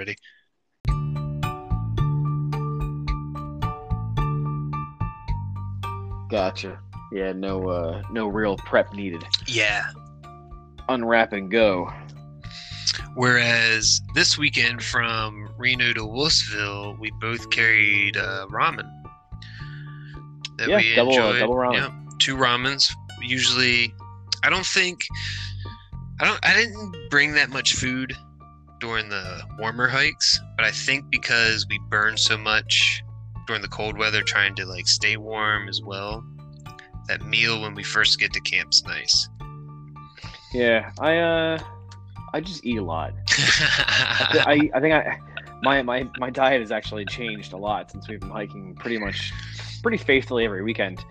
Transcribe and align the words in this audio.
already. 0.00 0.16
Gotcha. 6.28 6.78
Yeah, 7.12 7.32
no, 7.32 7.68
uh, 7.68 8.02
no 8.12 8.28
real 8.28 8.56
prep 8.56 8.92
needed. 8.92 9.24
Yeah. 9.46 9.84
Unwrap 10.88 11.32
and 11.32 11.50
go. 11.50 11.92
Whereas 13.14 14.00
this 14.14 14.38
weekend 14.38 14.82
from 14.82 15.52
Reno 15.58 15.92
to 15.92 16.00
Wolfsville, 16.00 16.98
we 17.00 17.10
both 17.20 17.50
carried 17.50 18.16
uh, 18.16 18.46
ramen. 18.50 18.88
That 20.58 20.68
Yeah, 20.68 20.76
we 20.76 20.94
double- 20.94 21.12
uh, 21.14 21.16
enjoyed. 21.16 21.40
double 21.40 21.54
ramen. 21.56 21.74
Yeah, 21.74 21.90
two 22.20 22.36
ramens. 22.36 22.92
Usually, 23.22 23.92
I 24.44 24.50
don't 24.50 24.66
think 24.66 25.04
I 26.20 26.24
don't. 26.24 26.38
I 26.44 26.54
didn't 26.54 27.10
bring 27.10 27.32
that 27.34 27.50
much 27.50 27.74
food 27.74 28.14
during 28.80 29.08
the 29.08 29.42
warmer 29.58 29.86
hikes, 29.86 30.40
but 30.56 30.64
I 30.64 30.70
think 30.70 31.10
because 31.10 31.66
we 31.68 31.78
burn 31.88 32.16
so 32.16 32.36
much 32.36 33.02
during 33.46 33.62
the 33.62 33.68
cold 33.68 33.98
weather, 33.98 34.22
trying 34.22 34.54
to 34.56 34.64
like 34.64 34.88
stay 34.88 35.16
warm 35.16 35.68
as 35.68 35.82
well. 35.82 36.24
That 37.08 37.24
meal 37.24 37.60
when 37.60 37.74
we 37.74 37.82
first 37.82 38.18
get 38.18 38.32
to 38.32 38.40
camp's 38.40 38.84
nice. 38.84 39.28
Yeah, 40.52 40.92
I, 40.98 41.18
uh, 41.18 41.58
I 42.32 42.40
just 42.40 42.64
eat 42.64 42.78
a 42.78 42.82
lot. 42.82 43.12
I, 43.28 44.70
I 44.74 44.80
think 44.80 44.94
I, 44.94 45.18
my, 45.62 45.82
my, 45.82 46.08
my 46.18 46.30
diet 46.30 46.60
has 46.60 46.70
actually 46.70 47.04
changed 47.04 47.52
a 47.52 47.56
lot 47.56 47.90
since 47.90 48.08
we've 48.08 48.20
been 48.20 48.30
hiking 48.30 48.74
pretty 48.76 48.98
much, 48.98 49.32
pretty 49.82 49.98
faithfully 49.98 50.44
every 50.44 50.62
weekend. 50.62 51.04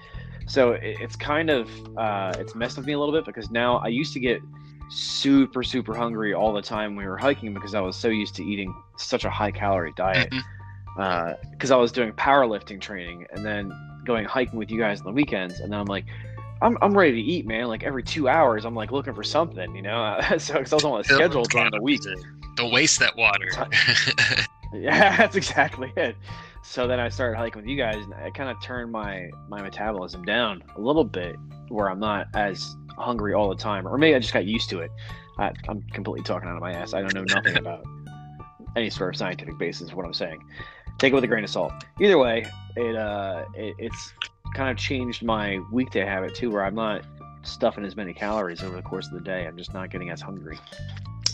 So 0.47 0.71
it, 0.71 0.97
it's 0.99 1.15
kind 1.15 1.49
of, 1.49 1.69
uh, 1.97 2.33
it's 2.37 2.55
messed 2.55 2.77
with 2.77 2.85
me 2.85 2.93
a 2.93 2.99
little 2.99 3.13
bit 3.13 3.25
because 3.25 3.51
now 3.51 3.77
I 3.77 3.87
used 3.87 4.13
to 4.13 4.19
get 4.19 4.41
super, 4.89 5.63
super 5.63 5.95
hungry 5.95 6.33
all 6.33 6.53
the 6.53 6.61
time 6.61 6.95
when 6.95 7.05
we 7.05 7.09
were 7.09 7.17
hiking 7.17 7.53
because 7.53 7.75
I 7.75 7.81
was 7.81 7.95
so 7.95 8.07
used 8.07 8.35
to 8.35 8.43
eating 8.43 8.73
such 8.97 9.25
a 9.25 9.29
high 9.29 9.51
calorie 9.51 9.93
diet. 9.95 10.29
Mm-hmm. 10.31 11.01
Uh, 11.01 11.33
because 11.51 11.71
I 11.71 11.77
was 11.77 11.91
doing 11.91 12.11
powerlifting 12.13 12.81
training 12.81 13.25
and 13.31 13.45
then 13.45 13.71
going 14.03 14.25
hiking 14.25 14.59
with 14.59 14.69
you 14.69 14.77
guys 14.77 14.99
on 14.99 15.05
the 15.05 15.11
weekends, 15.13 15.59
and 15.59 15.71
then 15.71 15.79
I'm 15.79 15.85
like, 15.85 16.05
I'm, 16.61 16.77
I'm 16.81 16.97
ready 16.97 17.13
to 17.13 17.21
eat, 17.21 17.45
man. 17.45 17.67
Like 17.67 17.83
every 17.83 18.03
two 18.03 18.27
hours, 18.27 18.65
I'm 18.65 18.75
like 18.75 18.91
looking 18.91 19.13
for 19.13 19.23
something, 19.23 19.73
you 19.75 19.81
know. 19.81 20.19
so 20.37 20.55
because 20.55 20.73
I 20.73 20.75
was 20.75 20.83
on 20.83 20.99
a 20.99 21.03
schedule 21.03 21.43
during 21.43 21.71
the 21.71 21.81
week. 21.81 22.01
Don't 22.55 22.73
waste 22.73 22.99
that 22.99 23.15
water. 23.15 23.49
Yeah, 24.73 25.17
that's 25.17 25.35
exactly 25.35 25.91
it. 25.95 26.15
So 26.63 26.87
then 26.87 26.99
I 26.99 27.09
started 27.09 27.37
hiking 27.37 27.61
with 27.61 27.69
you 27.69 27.77
guys, 27.77 27.95
and 27.95 28.13
I 28.13 28.29
kind 28.31 28.49
of 28.49 28.61
turned 28.61 28.91
my 28.91 29.29
my 29.47 29.61
metabolism 29.61 30.23
down 30.23 30.63
a 30.75 30.81
little 30.81 31.03
bit, 31.03 31.35
where 31.69 31.89
I'm 31.89 31.99
not 31.99 32.27
as 32.33 32.75
hungry 32.99 33.33
all 33.33 33.49
the 33.49 33.55
time, 33.55 33.87
or 33.87 33.97
maybe 33.97 34.15
I 34.15 34.19
just 34.19 34.33
got 34.33 34.45
used 34.45 34.69
to 34.71 34.79
it. 34.79 34.91
I, 35.37 35.51
I'm 35.67 35.81
completely 35.93 36.23
talking 36.23 36.49
out 36.49 36.55
of 36.55 36.61
my 36.61 36.73
ass. 36.73 36.93
I 36.93 37.01
don't 37.01 37.13
know 37.13 37.23
nothing 37.23 37.57
about 37.65 37.83
any 38.75 38.89
sort 38.89 39.13
of 39.13 39.17
scientific 39.17 39.57
basis 39.57 39.89
of 39.89 39.95
what 39.95 40.05
I'm 40.05 40.13
saying. 40.13 40.43
Take 40.97 41.11
it 41.11 41.15
with 41.15 41.23
a 41.23 41.27
grain 41.27 41.43
of 41.43 41.49
salt. 41.49 41.71
Either 41.99 42.17
way, 42.17 42.45
it 42.75 42.95
uh, 42.95 43.45
it, 43.55 43.75
it's 43.77 44.13
kind 44.53 44.69
of 44.69 44.77
changed 44.77 45.23
my 45.23 45.59
weekday 45.71 46.05
habit 46.05 46.35
too, 46.35 46.51
where 46.51 46.63
I'm 46.63 46.75
not 46.75 47.05
stuffing 47.43 47.85
as 47.85 47.95
many 47.95 48.13
calories 48.13 48.63
over 48.63 48.75
the 48.75 48.81
course 48.81 49.07
of 49.07 49.13
the 49.13 49.21
day. 49.21 49.47
I'm 49.47 49.57
just 49.57 49.73
not 49.73 49.89
getting 49.89 50.09
as 50.09 50.21
hungry. 50.21 50.59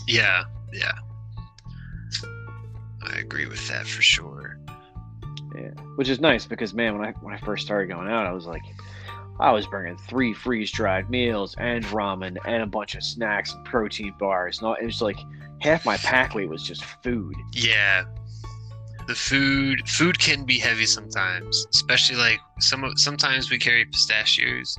Yeah, 0.06 0.44
yeah. 0.72 0.92
I 3.02 3.18
agree 3.18 3.46
with 3.46 3.66
that 3.68 3.86
for 3.86 4.02
sure. 4.02 4.58
Yeah, 5.54 5.70
which 5.96 6.08
is 6.08 6.20
nice 6.20 6.44
because 6.44 6.74
man, 6.74 6.98
when 6.98 7.08
I 7.08 7.12
when 7.22 7.34
I 7.34 7.38
first 7.38 7.64
started 7.64 7.88
going 7.88 8.08
out, 8.08 8.26
I 8.26 8.32
was 8.32 8.46
like, 8.46 8.62
I 9.38 9.52
was 9.52 9.66
bringing 9.66 9.96
three 9.98 10.32
freeze 10.32 10.70
dried 10.70 11.10
meals 11.10 11.54
and 11.58 11.84
ramen 11.86 12.36
and 12.46 12.62
a 12.62 12.66
bunch 12.66 12.94
of 12.94 13.02
snacks 13.02 13.52
and 13.52 13.64
protein 13.64 14.14
bars. 14.18 14.58
And 14.58 14.68
all, 14.68 14.74
it 14.74 14.84
was 14.84 15.02
like 15.02 15.18
half 15.60 15.84
my 15.84 15.96
pack 15.98 16.34
weight 16.34 16.48
was 16.48 16.62
just 16.62 16.84
food. 17.02 17.34
Yeah. 17.52 18.04
The 19.06 19.14
food 19.14 19.88
food 19.88 20.18
can 20.18 20.44
be 20.44 20.58
heavy 20.58 20.86
sometimes, 20.86 21.66
especially 21.74 22.16
like 22.16 22.40
some 22.60 22.90
sometimes 22.96 23.50
we 23.50 23.58
carry 23.58 23.84
pistachios. 23.84 24.76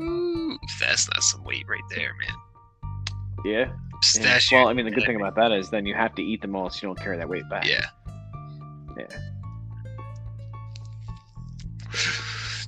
Ooh, 0.00 0.58
that's 0.80 1.08
not 1.08 1.22
some 1.22 1.44
weight 1.44 1.64
right 1.68 1.82
there, 1.90 2.14
man. 2.14 2.36
Yeah. 3.44 3.52
yeah. 3.52 3.72
Pistachio. 4.00 4.58
Well, 4.58 4.68
I 4.68 4.72
mean, 4.72 4.86
the 4.86 4.90
good 4.90 5.04
thing 5.04 5.16
about 5.16 5.36
that 5.36 5.52
is 5.52 5.70
then 5.70 5.86
you 5.86 5.94
have 5.94 6.14
to 6.16 6.22
eat 6.22 6.42
them 6.42 6.56
all 6.56 6.68
so 6.68 6.78
you 6.82 6.88
don't 6.88 6.98
carry 6.98 7.16
that 7.16 7.28
weight 7.28 7.48
back. 7.48 7.66
Yeah. 7.66 7.86
Yeah. 8.98 9.06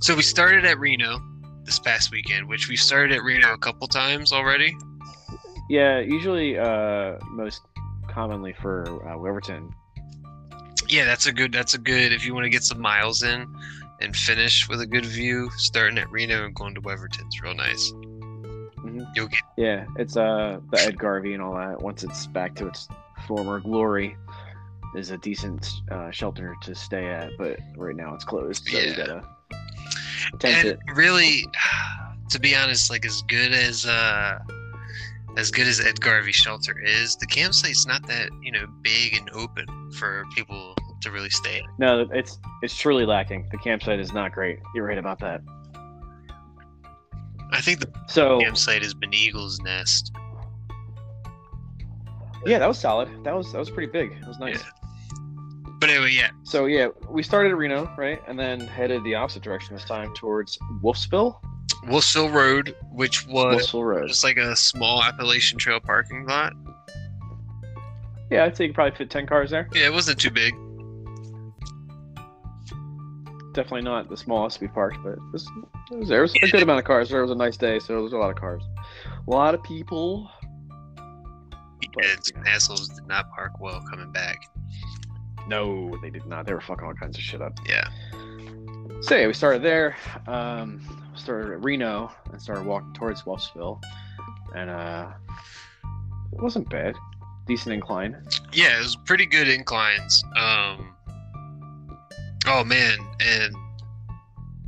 So 0.01 0.15
we 0.15 0.23
started 0.23 0.65
at 0.65 0.79
Reno 0.79 1.21
this 1.65 1.79
past 1.79 2.11
weekend, 2.13 2.49
which 2.49 2.69
we 2.69 2.77
started 2.77 3.13
at 3.17 3.23
Reno 3.23 3.53
a 3.53 3.59
couple 3.59 3.89
times 3.89 4.33
already. 4.33 4.77
Yeah. 5.69 5.99
Usually, 6.01 6.59
uh, 6.59 7.17
most 7.31 7.63
commonly 8.09 8.55
for 8.61 8.85
uh, 9.09 9.17
Weverton. 9.17 9.73
Yeah, 10.89 11.05
that's 11.05 11.27
a 11.27 11.33
good. 11.33 11.53
That's 11.53 11.75
a 11.75 11.79
good. 11.79 12.13
If 12.13 12.25
you 12.25 12.35
want 12.35 12.45
to 12.45 12.51
get 12.51 12.63
some 12.63 12.81
miles 12.81 13.23
in 13.25 13.47
and 14.01 14.15
finish 14.15 14.69
with 14.69 14.81
a 14.81 14.87
good 14.87 15.05
view, 15.07 15.51
starting 15.57 15.99
at 15.99 16.09
Reno 16.11 16.45
and 16.45 16.55
going 16.55 16.75
to 16.75 16.81
Weverton's 16.81 17.41
real 17.41 17.55
nice. 17.55 17.91
Mhm. 17.93 19.05
You'll 19.17 19.27
get 19.27 19.41
Yeah, 19.57 19.87
it's 19.97 20.17
uh 20.17 20.61
the 20.71 20.81
Ed 20.81 20.99
Garvey 20.99 21.33
and 21.35 21.43
all 21.43 21.55
that. 21.57 21.81
Once 21.83 22.05
it's 22.05 22.27
back 22.29 22.55
to 22.57 22.69
its 22.69 22.87
former 23.27 23.59
glory, 23.59 24.17
is 24.95 25.11
a 25.11 25.19
decent 25.19 25.69
uh, 25.91 26.11
shelter 26.13 26.55
to 26.63 26.75
stay 26.75 27.07
at. 27.09 27.31
But 27.37 27.59
right 27.77 27.97
now 27.97 28.15
it's 28.15 28.25
closed, 28.25 28.69
so 28.69 28.79
you 28.79 28.91
Yeah. 28.91 28.97
gotta 28.97 29.13
tent 29.15 29.27
and 30.45 30.79
really, 30.95 31.45
to 32.31 32.41
be 32.41 32.55
honest, 32.55 32.91
like 32.91 33.05
as 33.07 33.23
good 33.29 33.53
as 33.53 33.87
uh, 33.87 34.39
as 35.37 35.51
good 35.51 35.67
as 35.67 35.81
Ed 35.81 36.01
Garvey 36.01 36.33
shelter 36.33 36.79
is, 36.83 37.17
the 37.17 37.27
campsite's 37.27 37.87
not 37.87 38.07
that 38.07 38.31
you 38.43 38.53
know 38.53 38.67
big 38.83 39.15
and 39.15 39.31
open 39.33 39.67
for 39.93 40.25
people 40.35 40.75
to 41.03 41.11
really 41.11 41.31
stay. 41.31 41.59
at. 41.59 41.65
No, 41.79 42.07
it's 42.13 42.39
it's 42.63 42.77
truly 42.77 43.05
lacking. 43.07 43.49
The 43.51 43.59
campsite 43.59 44.01
is 44.01 44.13
not 44.13 44.33
great. 44.33 44.59
You're 44.75 44.87
right 44.87 44.99
about 44.99 45.19
that. 45.21 45.43
I 47.53 47.61
think 47.61 47.81
the 47.81 47.91
So 48.09 48.41
campsite 48.41 48.83
has 48.83 48.93
been 48.95 49.15
Eagle's 49.15 49.61
Nest. 49.61 50.13
yeah, 52.45 52.59
that 52.59 52.67
was 52.69 52.79
solid. 52.79 53.09
That 53.25 53.35
was 53.37 53.53
that 53.53 53.59
was 53.59 53.71
pretty 53.71 53.91
big. 53.93 54.13
It 54.13 54.27
was 54.27 54.39
nice. 54.39 54.63
But 55.87 55.93
anyway, 55.95 56.11
yeah, 56.17 56.31
So 56.43 56.67
yeah, 56.67 56.89
we 57.09 57.23
started 57.23 57.51
at 57.51 57.57
Reno, 57.57 57.89
right, 57.97 58.21
and 58.27 58.37
then 58.37 58.59
headed 58.59 59.05
the 59.05 59.15
opposite 59.15 59.45
direction 59.45 59.77
this 59.77 59.85
time 59.85 60.13
towards 60.17 60.59
Wolfsville, 60.83 61.39
Wolfsville 61.85 62.33
Road, 62.33 62.75
which 62.91 63.25
was 63.29 63.69
Wolfsville 63.71 63.85
Road. 63.85 64.09
just 64.09 64.25
like 64.25 64.37
a 64.37 64.57
small 64.57 65.01
Appalachian 65.05 65.61
Trail 65.61 65.79
parking 65.79 66.27
lot. 66.27 66.55
Yeah, 68.33 68.47
I'd 68.47 68.57
say 68.57 68.65
you 68.65 68.71
could 68.71 68.75
probably 68.75 68.97
fit 68.97 69.11
ten 69.11 69.29
cars 69.29 69.53
there. 69.53 69.69
Yeah, 69.75 69.87
it 69.87 69.93
wasn't 69.93 70.19
too 70.19 70.33
big. 70.33 70.55
Definitely 73.53 73.83
not 73.83 74.09
the 74.11 74.17
smallest 74.17 74.61
we 74.61 74.67
parked, 74.67 74.99
but 75.05 75.13
it 75.13 75.19
was, 75.33 75.49
it 75.93 75.99
was 75.99 76.09
there. 76.09 76.19
It 76.19 76.23
was 76.23 76.35
a 76.35 76.49
good 76.51 76.63
amount 76.65 76.81
of 76.81 76.85
cars. 76.85 77.11
There 77.11 77.23
was 77.23 77.31
a 77.31 77.37
nice 77.37 77.57
day, 77.57 77.79
so 77.79 77.93
there 77.93 78.03
was 78.03 78.13
a 78.13 78.19
lot 78.19 78.31
of 78.31 78.37
cars. 78.37 78.65
A 79.25 79.31
lot 79.31 79.55
of 79.55 79.63
people. 79.63 80.29
But- 81.95 82.05
And 82.05 82.25
some 82.27 82.43
assholes 82.45 82.89
did 82.89 83.07
not 83.07 83.31
park 83.31 83.53
well 83.61 83.81
coming 83.89 84.11
back. 84.11 84.37
No, 85.49 85.97
they 86.03 86.11
did 86.11 86.27
not. 86.27 86.47
They 86.47 86.53
were 86.55 86.61
fucking 86.61 86.87
all 86.87 86.95
kinds 86.95 87.17
of 87.17 87.23
shit 87.23 87.41
up. 87.43 87.59
Yeah. 87.69 87.89
So 89.03 89.17
yeah, 89.17 89.27
we 89.27 89.33
started 89.33 89.63
there. 89.63 89.97
Um, 90.27 90.81
started 91.15 91.53
at 91.53 91.63
Reno 91.65 92.11
and 92.33 92.41
started 92.41 92.65
walking 92.67 92.93
towards 92.95 93.23
Wolfsville, 93.23 93.81
and 94.55 94.71
uh, 94.71 95.09
it 96.33 96.41
wasn't 96.43 96.69
bad. 96.71 96.95
Decent 97.47 97.75
incline. 97.75 98.17
Yeah, 98.53 98.77
it 98.77 98.83
was 98.83 98.97
pretty 98.97 99.27
good 99.27 99.49
inclines. 99.49 100.25
Um 100.37 100.93
Oh 102.49 102.65
man, 102.65 102.99
and 103.21 103.55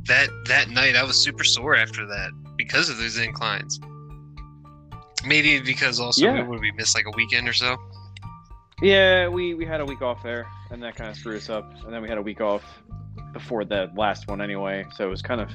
that 0.05 0.29
that 0.45 0.69
night 0.69 0.95
I 0.95 1.03
was 1.03 1.21
super 1.21 1.43
sore 1.43 1.75
after 1.75 2.05
that 2.05 2.31
because 2.57 2.89
of 2.89 2.97
those 2.97 3.17
inclines. 3.17 3.79
Maybe 5.25 5.59
because 5.59 5.99
also 5.99 6.25
Yeah. 6.25 6.43
we, 6.47 6.57
we 6.57 6.71
missed 6.73 6.95
like 6.95 7.05
a 7.05 7.11
weekend 7.17 7.47
or 7.49 7.53
so. 7.53 7.77
Yeah, 8.81 9.27
we 9.27 9.53
we 9.53 9.65
had 9.65 9.81
a 9.81 9.85
week 9.85 10.01
off 10.01 10.23
there, 10.23 10.47
and 10.71 10.81
that 10.83 10.95
kind 10.95 11.09
of 11.09 11.15
screwed 11.17 11.37
us 11.37 11.49
up. 11.49 11.71
And 11.83 11.93
then 11.93 12.01
we 12.01 12.07
had 12.09 12.17
a 12.17 12.21
week 12.21 12.41
off 12.41 12.63
before 13.33 13.65
the 13.65 13.91
last 13.95 14.27
one 14.27 14.41
anyway, 14.41 14.85
so 14.95 15.05
it 15.05 15.09
was 15.09 15.21
kind 15.21 15.41
of 15.41 15.49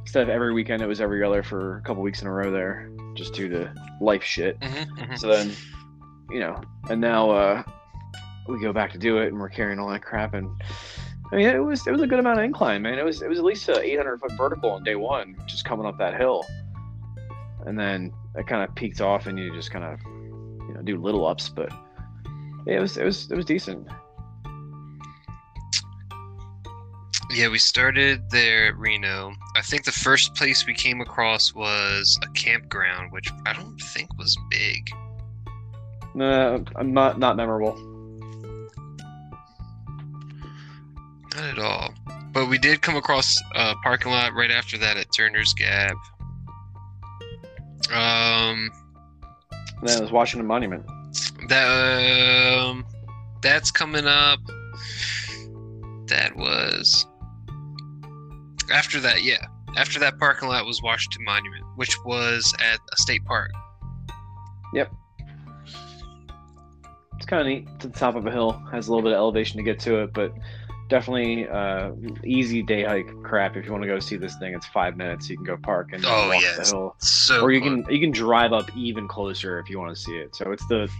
instead 0.00 0.22
of 0.22 0.28
every 0.28 0.52
weekend, 0.52 0.82
it 0.82 0.86
was 0.86 1.00
every 1.00 1.24
other 1.24 1.42
for 1.42 1.78
a 1.78 1.80
couple 1.82 2.02
weeks 2.02 2.20
in 2.22 2.28
a 2.28 2.32
row 2.32 2.50
there, 2.50 2.90
just 3.14 3.32
due 3.34 3.48
to 3.48 3.72
life 4.00 4.22
shit. 4.22 4.60
Mm-hmm, 4.60 5.16
So 5.16 5.28
then, 5.28 5.52
you 6.30 6.40
know, 6.40 6.60
and 6.90 7.00
now 7.00 7.30
uh, 7.30 7.62
we 8.46 8.60
go 8.60 8.72
back 8.72 8.92
to 8.92 8.98
do 8.98 9.18
it, 9.18 9.28
and 9.28 9.38
we're 9.38 9.48
carrying 9.48 9.78
all 9.78 9.88
that 9.90 10.02
crap. 10.02 10.34
And 10.34 10.48
I 11.32 11.36
mean, 11.36 11.46
it 11.46 11.58
was 11.58 11.86
it 11.86 11.90
was 11.90 12.02
a 12.02 12.06
good 12.06 12.18
amount 12.18 12.38
of 12.38 12.44
incline, 12.44 12.82
man. 12.82 12.98
It 12.98 13.04
was 13.04 13.22
it 13.22 13.28
was 13.28 13.38
at 13.38 13.44
least 13.44 13.68
a 13.68 13.82
800 13.82 14.20
foot 14.20 14.32
vertical 14.36 14.70
on 14.70 14.84
day 14.84 14.94
one, 14.94 15.36
just 15.46 15.64
coming 15.64 15.86
up 15.86 15.98
that 15.98 16.16
hill, 16.16 16.46
and 17.66 17.78
then 17.78 18.12
it 18.36 18.46
kind 18.46 18.62
of 18.62 18.74
peaked 18.76 19.00
off, 19.00 19.26
and 19.26 19.38
you 19.38 19.52
just 19.52 19.70
kind 19.72 19.84
of 19.84 19.98
you 20.68 20.74
know 20.74 20.82
do 20.82 20.98
little 20.98 21.26
ups, 21.26 21.48
but 21.48 21.72
it 22.66 22.80
was 22.80 22.96
it 22.96 23.04
was 23.04 23.30
it 23.30 23.36
was 23.36 23.44
decent. 23.44 23.86
Yeah, 27.30 27.48
we 27.48 27.58
started 27.58 28.30
there 28.30 28.68
at 28.68 28.76
Reno. 28.76 29.32
I 29.56 29.62
think 29.62 29.84
the 29.84 29.92
first 29.92 30.34
place 30.34 30.66
we 30.66 30.74
came 30.74 31.00
across 31.00 31.52
was 31.52 32.16
a 32.22 32.28
campground, 32.32 33.10
which 33.12 33.28
I 33.44 33.52
don't 33.52 33.76
think 33.78 34.16
was 34.16 34.38
big. 34.50 34.88
No, 36.14 36.64
I'm 36.76 36.92
not 36.92 37.18
not 37.18 37.36
memorable. 37.36 37.74
Not 41.34 41.44
at 41.44 41.58
all. 41.58 41.92
But 42.32 42.48
we 42.48 42.58
did 42.58 42.82
come 42.82 42.96
across 42.96 43.36
a 43.54 43.74
parking 43.82 44.12
lot 44.12 44.32
right 44.34 44.50
after 44.50 44.78
that 44.78 44.96
at 44.96 45.06
Turner's 45.12 45.52
Gap. 45.54 45.96
Um. 47.92 48.70
And 49.80 49.88
then 49.88 49.98
it 49.98 50.02
was 50.02 50.12
Washington 50.12 50.46
Monument 50.46 50.84
that 51.48 52.58
um, 52.58 52.84
that's 53.42 53.70
coming 53.70 54.06
up. 54.06 54.40
That 56.08 56.36
was 56.36 57.06
after 58.72 59.00
that. 59.00 59.22
Yeah, 59.22 59.46
after 59.76 59.98
that 60.00 60.18
parking 60.18 60.48
lot 60.48 60.64
was 60.66 60.82
Washington 60.82 61.24
Monument, 61.24 61.64
which 61.76 61.96
was 62.04 62.54
at 62.60 62.78
a 62.92 62.96
state 62.96 63.24
park. 63.24 63.50
Yep. 64.74 64.92
It's 67.16 67.26
kind 67.26 67.40
of 67.40 67.46
neat. 67.46 67.68
It's 67.76 67.84
at 67.86 67.92
the 67.92 67.98
top 67.98 68.16
of 68.16 68.26
a 68.26 68.30
hill. 68.30 68.52
Has 68.72 68.88
a 68.88 68.90
little 68.90 69.02
bit 69.02 69.12
of 69.12 69.16
elevation 69.16 69.56
to 69.56 69.62
get 69.62 69.78
to 69.80 70.02
it, 70.02 70.12
but 70.12 70.34
definitely 70.90 71.48
uh, 71.48 71.92
easy 72.24 72.62
day 72.62 72.82
hike 72.84 73.10
crap. 73.22 73.56
If 73.56 73.64
you 73.64 73.70
want 73.72 73.82
to 73.82 73.88
go 73.88 73.98
see 74.00 74.16
this 74.16 74.36
thing, 74.38 74.52
it's 74.52 74.66
five 74.66 74.96
minutes. 74.96 75.30
You 75.30 75.36
can 75.36 75.46
go 75.46 75.56
park 75.56 75.90
and 75.92 76.04
Oh, 76.06 76.28
walk 76.28 76.42
yes. 76.42 76.70
the 76.70 76.76
hill, 76.76 76.96
So 76.98 77.40
or 77.42 77.52
you 77.52 77.60
close. 77.60 77.84
can 77.86 77.94
you 77.94 78.00
can 78.00 78.10
drive 78.10 78.52
up 78.52 78.74
even 78.76 79.08
closer 79.08 79.58
if 79.58 79.70
you 79.70 79.78
want 79.78 79.94
to 79.96 80.00
see 80.00 80.16
it. 80.16 80.34
So 80.36 80.50
it's 80.52 80.66
the 80.66 80.90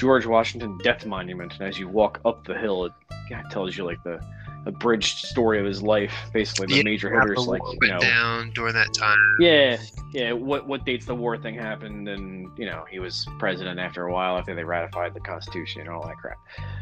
George 0.00 0.24
Washington 0.24 0.78
Death 0.82 1.04
Monument, 1.04 1.52
and 1.60 1.68
as 1.68 1.78
you 1.78 1.86
walk 1.86 2.22
up 2.24 2.42
the 2.46 2.54
hill, 2.54 2.86
it 2.86 2.92
yeah, 3.30 3.42
tells 3.50 3.76
you 3.76 3.84
like 3.84 4.02
the 4.02 4.18
abridged 4.64 5.26
story 5.26 5.60
of 5.60 5.66
his 5.66 5.82
life, 5.82 6.14
basically 6.32 6.68
the 6.68 6.76
Yeah, 6.76 6.82
major 6.84 7.10
hitters, 7.10 7.46
like 7.46 7.60
you 7.82 7.88
know, 7.88 8.00
down 8.00 8.50
during 8.54 8.72
that 8.72 8.94
time. 8.94 9.18
yeah, 9.38 9.76
yeah. 10.14 10.32
What 10.32 10.66
what 10.66 10.86
dates 10.86 11.04
the 11.04 11.14
war 11.14 11.36
thing 11.36 11.54
happened, 11.54 12.08
and 12.08 12.48
you 12.58 12.64
know 12.64 12.86
he 12.90 12.98
was 12.98 13.28
president 13.38 13.78
after 13.78 14.06
a 14.06 14.12
while 14.12 14.38
after 14.38 14.54
they 14.54 14.64
ratified 14.64 15.12
the 15.12 15.20
Constitution 15.20 15.82
and 15.82 15.90
all 15.90 16.06
that 16.06 16.16
crap. 16.16 16.38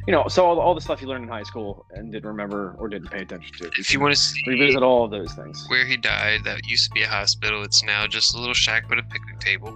You 0.07 0.13
know, 0.13 0.29
so 0.29 0.47
all, 0.47 0.61
all 0.61 0.77
the 0.77 0.81
stuff 0.81 1.03
you 1.03 1.09
learned 1.09 1.25
in 1.25 1.29
high 1.29 1.43
school 1.43 1.87
and 1.91 2.13
didn't 2.13 2.29
remember 2.29 2.77
or 2.79 2.89
didn't 2.89 3.11
pay 3.11 3.23
attention 3.23 3.53
to. 3.59 3.71
If 3.79 3.93
you 3.93 3.99
want 3.99 4.15
to 4.15 4.21
see 4.21 4.43
revisit 4.47 4.83
all 4.85 5.05
of 5.05 5.11
those 5.11 5.33
things. 5.35 5.67
where 5.69 5.85
he 5.85 5.97
died, 5.97 6.45
that 6.45 6.65
used 6.69 6.85
to 6.85 6.95
be 6.95 7.03
a 7.03 7.09
hospital. 7.09 7.65
It's 7.65 7.83
now 7.83 8.07
just 8.07 8.37
a 8.37 8.39
little 8.39 8.55
shack 8.55 8.89
with 8.89 9.01
a 9.01 9.03
picnic 9.03 9.41
table. 9.41 9.75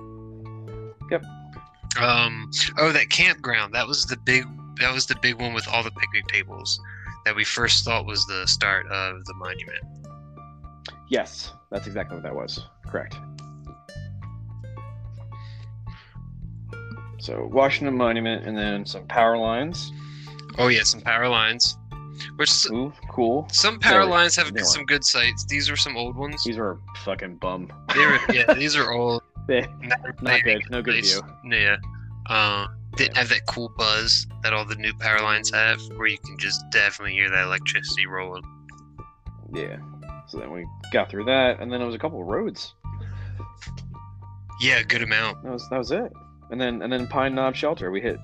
Yep. 1.10 1.24
Um. 2.00 2.50
Oh, 2.78 2.92
that 2.92 3.10
campground. 3.10 3.74
That 3.74 3.86
was 3.86 4.04
the 4.04 4.16
big. 4.16 4.44
That 4.80 4.92
was 4.92 5.06
the 5.06 5.16
big 5.20 5.40
one 5.40 5.52
with 5.52 5.68
all 5.68 5.82
the 5.82 5.90
picnic 5.90 6.26
tables 6.28 6.80
that 7.24 7.36
we 7.36 7.44
first 7.44 7.84
thought 7.84 8.06
was 8.06 8.24
the 8.26 8.46
start 8.46 8.86
of 8.86 9.24
the 9.24 9.34
monument. 9.34 9.84
Yes, 11.08 11.52
that's 11.70 11.86
exactly 11.86 12.16
what 12.16 12.22
that 12.24 12.34
was. 12.34 12.66
Correct. 12.86 13.16
So 17.18 17.46
Washington 17.52 17.96
Monument, 17.96 18.46
and 18.46 18.56
then 18.56 18.84
some 18.84 19.06
power 19.06 19.36
lines. 19.36 19.92
Oh 20.58 20.68
yeah, 20.68 20.82
some 20.82 21.00
power 21.00 21.28
lines. 21.28 21.76
Which 22.36 22.50
Ooh, 22.70 22.92
cool. 23.10 23.48
some 23.52 23.78
power 23.78 24.04
lines 24.04 24.36
have 24.36 24.52
some 24.58 24.84
good 24.84 25.04
sites. 25.04 25.44
These 25.44 25.70
are 25.70 25.76
some 25.76 25.96
old 25.96 26.16
ones. 26.16 26.44
These 26.44 26.58
are 26.58 26.78
fucking 27.04 27.36
bum. 27.36 27.72
They 27.94 28.06
were, 28.06 28.18
yeah, 28.32 28.52
these 28.54 28.76
are 28.76 28.92
old. 28.92 29.22
They- 29.46 29.66
Not, 29.82 30.22
Not 30.22 30.42
good. 30.44 30.62
No 30.70 30.82
good 30.82 30.94
nice. 30.96 31.20
view. 31.20 31.58
Yeah. 31.58 31.76
Um, 32.28 32.68
didn't 32.96 33.16
have 33.16 33.28
that 33.30 33.46
cool 33.46 33.70
buzz 33.76 34.26
that 34.42 34.52
all 34.52 34.64
the 34.64 34.74
new 34.76 34.94
power 34.94 35.20
lines 35.20 35.50
have, 35.50 35.80
where 35.96 36.06
you 36.06 36.18
can 36.18 36.36
just 36.38 36.62
definitely 36.70 37.14
hear 37.14 37.30
that 37.30 37.44
electricity 37.44 38.06
rolling. 38.06 38.42
Yeah. 39.52 39.76
So 40.28 40.38
then 40.38 40.50
we 40.52 40.66
got 40.92 41.10
through 41.10 41.24
that, 41.24 41.60
and 41.60 41.72
then 41.72 41.80
it 41.82 41.86
was 41.86 41.94
a 41.94 41.98
couple 41.98 42.20
of 42.20 42.26
roads. 42.26 42.74
Yeah, 44.60 44.82
good 44.82 45.02
amount. 45.02 45.42
That 45.42 45.52
was 45.52 45.68
that 45.70 45.78
was 45.78 45.90
it. 45.90 46.12
And 46.50 46.60
then 46.60 46.82
and 46.82 46.92
then 46.92 47.06
Pine 47.08 47.34
Knob 47.34 47.56
Shelter. 47.56 47.90
We 47.90 48.00
hit 48.00 48.18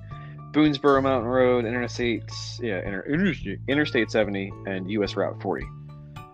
Boonsboro 0.52 1.02
Mountain 1.02 1.28
Road, 1.30 1.64
Interstate 1.64 2.22
yeah, 2.60 2.78
inter, 2.86 3.04
Interstate 3.08 3.58
Interstate 3.68 4.10
70, 4.10 4.52
and 4.66 4.90
US 4.92 5.16
Route 5.16 5.40
40. 5.42 5.66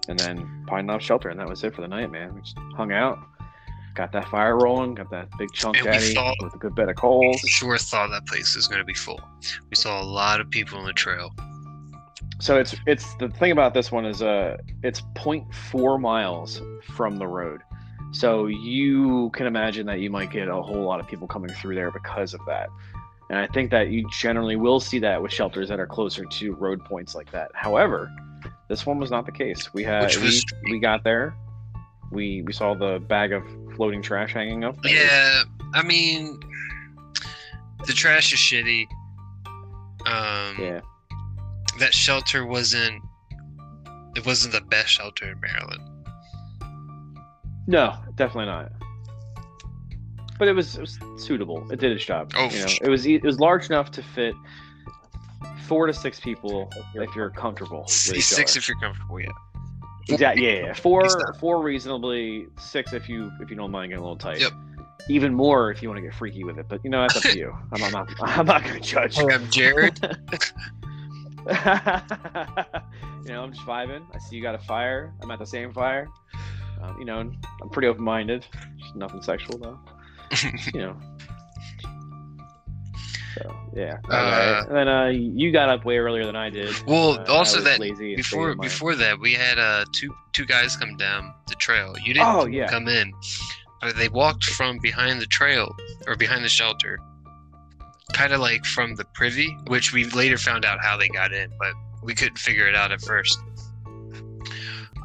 And 0.08 0.19
then 0.19 0.64
Pine 0.66 0.86
Knob 0.86 1.00
Shelter, 1.00 1.31
and 1.31 1.40
that 1.40 1.48
was 1.48 1.64
it 1.64 1.75
for 1.75 1.81
the 1.81 1.88
night, 1.88 2.10
man. 2.10 2.34
We 2.34 2.42
just 2.42 2.58
hung 2.76 2.92
out, 2.92 3.19
got 3.94 4.12
that 4.12 4.29
fire 4.29 4.56
rolling, 4.58 4.94
got 4.94 5.11
that 5.11 5.29
big 5.38 5.52
chunk 5.52 5.76
And 5.76 5.87
we 5.87 5.93
daddy 5.93 6.37
with 6.41 6.55
a 6.55 6.58
good 6.58 6.75
bed 6.75 6.88
of 6.88 6.96
coals. 6.96 7.41
For 7.41 7.46
sure 7.49 7.79
thought 7.79 8.11
that 8.11 8.26
place 8.26 8.56
was 8.56 8.67
going 8.67 8.81
to 8.81 8.85
be 8.85 8.94
full. 8.94 9.20
We 9.70 9.76
saw 9.76 10.02
a 10.02 10.05
lot 10.05 10.41
of 10.41 10.50
people 10.50 10.79
on 10.79 10.87
the 10.87 10.93
trail. 10.93 11.32
So 12.41 12.58
it's 12.58 12.75
it's 12.87 13.14
the 13.14 13.29
thing 13.29 13.52
about 13.52 13.75
this 13.75 13.93
one 13.93 14.05
is 14.05 14.20
uh 14.20 14.56
it's 14.82 15.00
0.4 15.14 16.00
miles 16.00 16.61
from 16.82 17.17
the 17.17 17.26
road. 17.26 17.61
So 18.12 18.46
you 18.46 19.31
can 19.31 19.46
imagine 19.46 19.87
that 19.87 20.00
you 20.00 20.11
might 20.11 20.31
get 20.31 20.49
a 20.49 20.62
whole 20.62 20.85
lot 20.85 21.00
of 21.00 21.08
people 21.08 21.26
coming 21.26 21.50
through 21.50 21.75
there 21.75 21.91
because 21.91 22.35
of 22.35 22.41
that. 22.46 22.69
And 23.31 23.38
I 23.38 23.46
think 23.49 23.70
that 23.70 23.88
you 23.88 24.08
generally 24.11 24.56
will 24.56 24.79
see 24.79 24.99
that 25.00 25.23
with 25.23 25.32
shelters 25.32 25.69
that 25.69 25.81
are 25.81 25.87
closer 25.87 26.25
to 26.25 26.55
road 26.55 26.85
points 26.85 27.14
like 27.14 27.31
that. 27.32 27.50
However, 27.55 28.11
this 28.69 28.85
one 28.85 28.99
was 28.99 29.11
not 29.11 29.26
the 29.26 29.32
case. 29.32 29.73
We 29.73 29.82
had 29.82 30.02
Which 30.02 30.19
we, 30.19 30.43
we 30.70 30.79
got 30.79 31.02
there. 31.05 31.35
We 32.11 32.43
we 32.43 32.52
saw 32.52 32.75
the 32.75 32.99
bag 32.99 33.32
of 33.32 33.43
floating 33.75 34.03
trash 34.03 34.32
hanging 34.32 34.65
up. 34.65 34.76
Yeah, 34.85 35.43
I 35.75 35.82
mean, 35.82 36.41
the 37.87 37.93
trash 37.93 38.32
is 38.32 38.38
shitty. 38.38 38.87
Um, 40.06 40.56
yeah. 40.59 40.81
that 41.79 41.94
shelter 41.94 42.47
wasn't. 42.47 43.03
It 44.17 44.25
wasn't 44.25 44.55
the 44.55 44.61
best 44.61 44.91
shelter 44.91 45.31
in 45.31 45.41
Maryland. 45.41 45.82
No, 47.67 47.94
definitely 48.17 48.47
not. 48.47 48.71
But 50.38 50.49
it 50.49 50.53
was, 50.53 50.77
it 50.77 50.81
was 50.81 50.99
suitable. 51.17 51.70
It 51.70 51.81
did 51.81 51.93
its 51.93 52.05
job. 52.05 52.32
Oh, 52.37 52.49
you 52.50 52.61
know, 52.61 52.67
it 52.82 52.88
was 52.88 53.06
it 53.06 53.23
was 53.23 53.41
large 53.41 53.67
enough 53.67 53.91
to 53.93 54.03
fit 54.03 54.35
four 55.67 55.87
to 55.87 55.93
six 55.93 56.20
people 56.20 56.70
if 56.94 57.15
you're 57.15 57.31
comfortable. 57.31 57.87
Six 57.88 58.56
if 58.56 58.69
you're 58.69 58.79
comfortable. 58.79 59.20
Yeah. 59.20 59.29
Exactly. 60.09 60.47
Yeah, 60.47 60.67
yeah. 60.67 60.75
Four, 60.75 61.05
Exactly. 61.05 61.39
four 61.39 61.62
reasonably. 61.62 62.47
Six 62.59 62.93
if 62.93 63.09
you 63.09 63.31
if 63.41 63.51
you 63.51 63.56
don't 63.56 63.71
mind 63.71 63.91
getting 63.91 64.01
a 64.01 64.06
little 64.06 64.19
tight. 64.19 64.41
Yep. 64.41 64.53
Even 65.09 65.35
more 65.35 65.71
if 65.71 65.83
you 65.83 65.89
want 65.89 65.99
to 65.99 66.03
get 66.03 66.15
freaky 66.15 66.45
with 66.45 66.59
it. 66.59 66.67
But 66.69 66.83
you 66.85 66.91
know 66.91 67.03
that's 67.03 67.17
up 67.17 67.23
to 67.25 67.39
you. 67.39 67.55
I'm, 67.73 67.83
I'm 67.85 67.93
not. 67.93 68.09
I'm 68.21 68.47
not 68.47 68.62
going 68.65 68.75
to 68.75 68.81
judge. 68.81 69.17
Hey, 69.17 69.27
I'm 69.31 69.51
Jared. 69.51 69.99
you 71.47 71.53
know, 73.29 73.43
I'm 73.43 73.53
just 73.53 73.67
vibing. 73.67 74.03
I 74.15 74.19
see 74.19 74.37
you 74.37 74.43
got 74.43 74.55
a 74.55 74.58
fire. 74.58 75.13
I'm 75.23 75.31
at 75.31 75.39
the 75.39 75.46
same 75.46 75.73
fire. 75.75 76.08
Um, 76.82 76.99
you 76.99 77.05
know, 77.05 77.19
I'm 77.19 77.69
pretty 77.70 77.89
open 77.89 78.03
minded. 78.05 78.46
Nothing 78.94 79.20
sexual 79.23 79.58
though. 79.58 79.79
you 80.73 80.81
know. 80.81 80.96
So 83.34 83.56
yeah. 83.74 83.98
Uh, 84.08 84.14
Alright. 84.14 84.67
and 84.69 84.76
then 84.76 84.88
uh, 84.88 85.06
you 85.08 85.50
got 85.53 85.69
up 85.69 85.84
way 85.84 85.98
earlier 85.98 86.24
than 86.24 86.36
I 86.36 86.50
did. 86.50 86.74
Well, 86.86 87.19
Uh, 87.20 87.24
also 87.32 87.60
that 87.60 87.81
before 88.17 88.55
before 88.56 88.94
that, 88.94 89.19
we 89.20 89.32
had 89.34 89.58
uh 89.58 89.84
two 89.93 90.14
two 90.32 90.44
guys 90.46 90.76
come 90.76 90.96
down 90.96 91.32
the 91.48 91.55
trail. 91.56 91.94
You 92.05 92.14
didn't 92.14 92.29
Oh, 92.29 92.46
yeah. 92.46 92.69
come 92.69 92.88
in. 92.88 93.12
But 93.81 93.96
they 93.96 94.08
walked 94.08 94.44
from 94.44 94.79
behind 94.79 95.20
the 95.20 95.26
trail 95.26 95.74
or 96.06 96.17
behind 96.17 96.43
the 96.44 96.48
shelter, 96.48 96.98
kind 98.14 98.32
of 98.32 98.41
like 98.41 98.64
from 98.64 98.94
the 98.94 99.05
privy, 99.14 99.55
which 99.67 99.93
we 99.93 100.05
later 100.06 100.38
found 100.38 100.64
out 100.64 100.79
how 100.82 100.96
they 100.96 101.08
got 101.08 101.32
in, 101.34 101.50
but 101.58 101.74
we 102.03 102.14
couldn't 102.14 102.38
figure 102.38 102.67
it 102.67 102.74
out 102.74 102.93
at 102.93 103.00
first. 103.03 103.38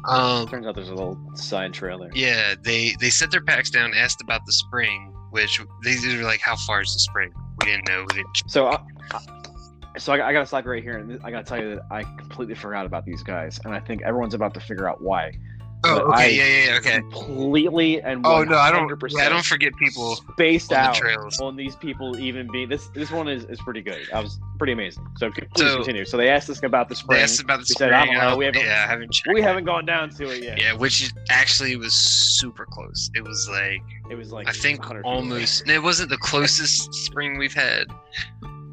Um, 0.08 0.48
Turns 0.48 0.66
out 0.66 0.74
there's 0.74 0.88
a 0.88 0.94
little 0.94 1.18
side 1.34 1.74
trail 1.74 1.98
there. 1.98 2.10
yeah, 2.14 2.54
they 2.62 2.94
they 3.00 3.10
set 3.10 3.30
their 3.30 3.42
packs 3.42 3.68
down, 3.68 3.92
asked 3.94 4.22
about 4.22 4.46
the 4.46 4.52
spring, 4.52 5.12
which 5.30 5.60
they 5.84 5.96
were 6.16 6.22
like, 6.22 6.40
"How 6.40 6.56
far 6.56 6.80
is 6.80 6.92
the 6.94 7.00
spring?" 7.00 7.32
We 7.60 7.66
didn't 7.66 7.88
know. 7.88 8.06
We 8.08 8.14
didn't. 8.14 8.26
Uh, 8.26 8.40
uh, 8.40 8.48
so, 8.48 8.66
I, 8.66 8.78
I, 9.12 9.98
so 9.98 10.12
I, 10.12 10.28
I 10.28 10.32
got 10.32 10.40
to 10.40 10.46
stop 10.46 10.64
right 10.66 10.82
here, 10.82 10.98
and 10.98 11.20
I 11.24 11.30
got 11.30 11.44
to 11.44 11.48
tell 11.48 11.62
you 11.62 11.76
that 11.76 11.84
I 11.90 12.02
completely 12.02 12.54
forgot 12.54 12.86
about 12.86 13.04
these 13.04 13.22
guys, 13.22 13.60
and 13.64 13.74
I 13.74 13.80
think 13.80 14.02
everyone's 14.02 14.34
about 14.34 14.54
to 14.54 14.60
figure 14.60 14.88
out 14.88 15.02
why. 15.02 15.32
Oh, 15.82 15.98
okay, 16.12 16.14
I 16.14 16.26
yeah, 16.26 16.44
yeah, 16.44 16.64
yeah, 16.72 16.76
okay. 16.78 17.00
Completely 17.10 18.02
and 18.02 18.20
Oh 18.26 18.44
no, 18.44 18.58
I 18.58 18.70
don't. 18.70 18.86
100% 18.90 19.12
Yeah, 19.16 19.24
I 19.26 19.28
don't 19.30 19.44
forget 19.44 19.72
people 19.76 20.16
spaced 20.16 20.72
on 20.72 20.76
the 20.82 20.88
out 20.90 20.94
trails. 20.94 21.40
on 21.40 21.56
these 21.56 21.74
people 21.76 22.18
even 22.20 22.50
being 22.52 22.68
this. 22.68 22.88
This 22.88 23.10
one 23.10 23.28
is, 23.28 23.44
is 23.44 23.58
pretty 23.62 23.80
good. 23.80 24.00
I 24.12 24.20
was 24.20 24.38
pretty 24.58 24.74
amazing. 24.74 25.06
So 25.16 25.30
please 25.30 25.48
So- 25.56 25.76
continue. 25.76 26.04
So 26.04 26.18
they 26.18 26.28
asked 26.28 26.50
us 26.50 26.62
about 26.62 26.88
the 26.90 26.94
They 26.94 27.00
spring. 27.00 27.20
asked 27.22 27.40
about 27.40 27.56
the 27.60 27.62
We 27.62 27.74
spring. 27.74 27.90
said, 27.90 27.92
I 27.94 28.04
don't 28.04 28.14
know, 28.18 28.36
we 28.36 28.44
haven't- 28.44 28.62
yeah, 28.62 28.84
I 28.86 28.90
haven't 28.90 29.10
checked. 29.12 29.32
we 29.34 29.40
haven't 29.40 29.64
gone 29.64 29.86
down 29.86 30.10
to 30.10 30.28
it 30.28 30.42
yet. 30.42 30.60
Yeah, 30.60 30.74
which 30.74 31.10
actually 31.30 31.76
was 31.76 31.94
super 31.94 32.66
close. 32.66 33.10
It 33.14 33.24
was 33.24 33.48
like 33.50 33.80
It 34.10 34.16
was 34.16 34.32
like 34.32 34.48
I 34.48 34.52
think 34.52 34.80
100 34.80 35.02
feet 35.02 35.06
away. 35.08 35.16
almost. 35.16 35.66
It 35.68 35.82
wasn't 35.82 36.10
the 36.10 36.18
closest 36.18 36.92
spring 36.92 37.38
we've 37.38 37.54
had, 37.54 37.86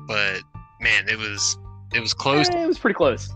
but 0.08 0.42
man, 0.82 1.08
it 1.08 1.18
was. 1.18 1.58
It 1.94 2.02
was 2.02 2.14
close. 2.14 2.50
Eh, 2.50 2.64
it 2.64 2.68
was 2.68 2.78
pretty 2.78 2.96
close. 2.96 3.34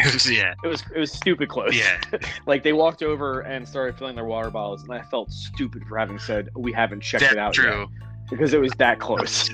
It 0.06 0.14
was 0.14 0.30
yeah, 0.30 0.54
It 0.64 0.68
was 0.68 0.82
it 0.94 0.98
was 0.98 1.12
stupid 1.12 1.48
close. 1.48 1.74
yeah. 1.74 2.00
like 2.46 2.62
they 2.62 2.72
walked 2.72 3.02
over 3.02 3.40
and 3.40 3.66
started 3.68 3.96
filling 3.98 4.14
their 4.16 4.24
water 4.24 4.50
bottles, 4.50 4.82
and 4.82 4.92
I 4.92 5.02
felt 5.02 5.30
stupid 5.30 5.82
for 5.88 5.98
having 5.98 6.18
said 6.18 6.48
we 6.56 6.72
haven't 6.72 7.00
checked 7.00 7.22
That's 7.22 7.32
it 7.34 7.38
out 7.38 7.54
true. 7.54 7.80
yet 7.80 7.88
because 8.30 8.52
it 8.54 8.60
was 8.60 8.72
that 8.78 8.98
close. 9.00 9.50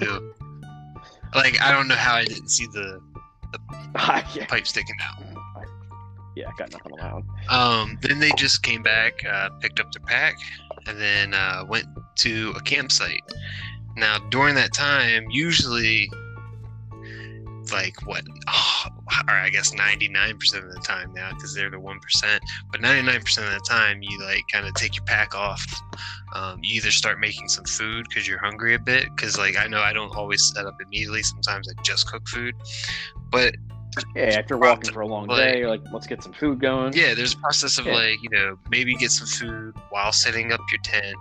Like 1.35 1.61
I 1.61 1.73
don't 1.73 1.89
know 1.89 1.95
how 1.97 2.15
I 2.15 2.25
didn't 2.25 2.49
see 2.49 2.67
the 2.67 3.01
yeah, 4.35 4.47
pipe 4.47 4.67
sticking 4.67 4.97
out. 5.03 5.25
yeah, 6.37 6.49
I 6.49 6.53
got 6.59 6.73
nothing 6.73 6.93
on. 7.01 7.25
Um, 7.49 7.99
then 8.03 8.19
they 8.21 8.31
just 8.37 8.63
came 8.63 8.83
back, 8.83 9.25
uh, 9.25 9.51
picked 9.61 9.79
up 9.81 9.91
their 9.93 10.05
pack, 10.07 10.37
and 10.87 11.01
then 11.01 11.35
uh, 11.35 11.65
went 11.69 11.87
to 12.17 12.53
a 12.57 12.61
campsite. 12.61 13.23
Now, 13.97 14.19
during 14.31 14.57
that 14.57 14.73
time, 14.75 15.27
usually, 15.31 16.11
like 17.73 17.95
what, 18.07 18.25
oh, 18.49 18.85
or 19.29 19.35
I 19.35 19.51
guess 19.51 19.75
99% 19.75 20.33
of 20.65 20.73
the 20.73 20.81
time 20.81 21.13
now 21.13 21.31
because 21.35 21.55
they're 21.55 21.71
the 21.71 21.77
1%. 21.77 22.39
But 22.73 22.81
99% 22.81 23.17
of 23.19 23.53
the 23.53 23.65
time, 23.69 24.03
you 24.03 24.19
like 24.23 24.43
kind 24.53 24.67
of 24.67 24.75
take 24.75 24.97
your 24.97 25.05
pack 25.05 25.35
off. 25.35 25.65
Um, 26.35 26.59
you 26.63 26.77
either 26.77 26.91
start 26.91 27.21
making 27.21 27.49
some 27.49 27.65
food 27.65 28.07
because 28.09 28.27
you're 28.27 28.39
hungry 28.39 28.75
a 28.75 28.79
bit. 28.79 29.05
Because, 29.15 29.37
like, 29.39 29.57
I 29.59 29.67
know 29.67 29.81
I 29.81 29.93
don't 29.93 30.15
always 30.17 30.53
set 30.55 30.67
up 30.67 30.75
immediately. 30.85 31.23
Sometimes 31.23 31.69
I 31.69 31.81
just 31.83 32.11
cook 32.11 32.27
food. 32.29 32.55
But 33.31 33.55
Yeah, 34.17 34.25
after 34.39 34.57
walking 34.59 34.93
for 34.93 35.03
a 35.03 35.07
long 35.07 35.27
Like- 35.29 35.53
day, 35.53 35.59
you're 35.61 35.71
like, 35.71 35.83
let's 35.93 36.07
get 36.09 36.21
some 36.23 36.33
food 36.33 36.61
going. 36.61 36.93
yeah, 36.95 37.15
there's 37.15 37.35
a 37.35 37.39
process 37.39 37.79
of 37.79 37.87
Yeah. 37.87 37.95
like, 37.95 38.23
you 38.23 38.31
know, 38.31 38.59
maybe 38.69 38.95
get 38.97 39.13
some 39.13 39.29
food 39.29 39.75
while 39.91 40.11
setting 40.13 40.51
up 40.53 40.61
your 40.73 40.81
tent 40.83 41.15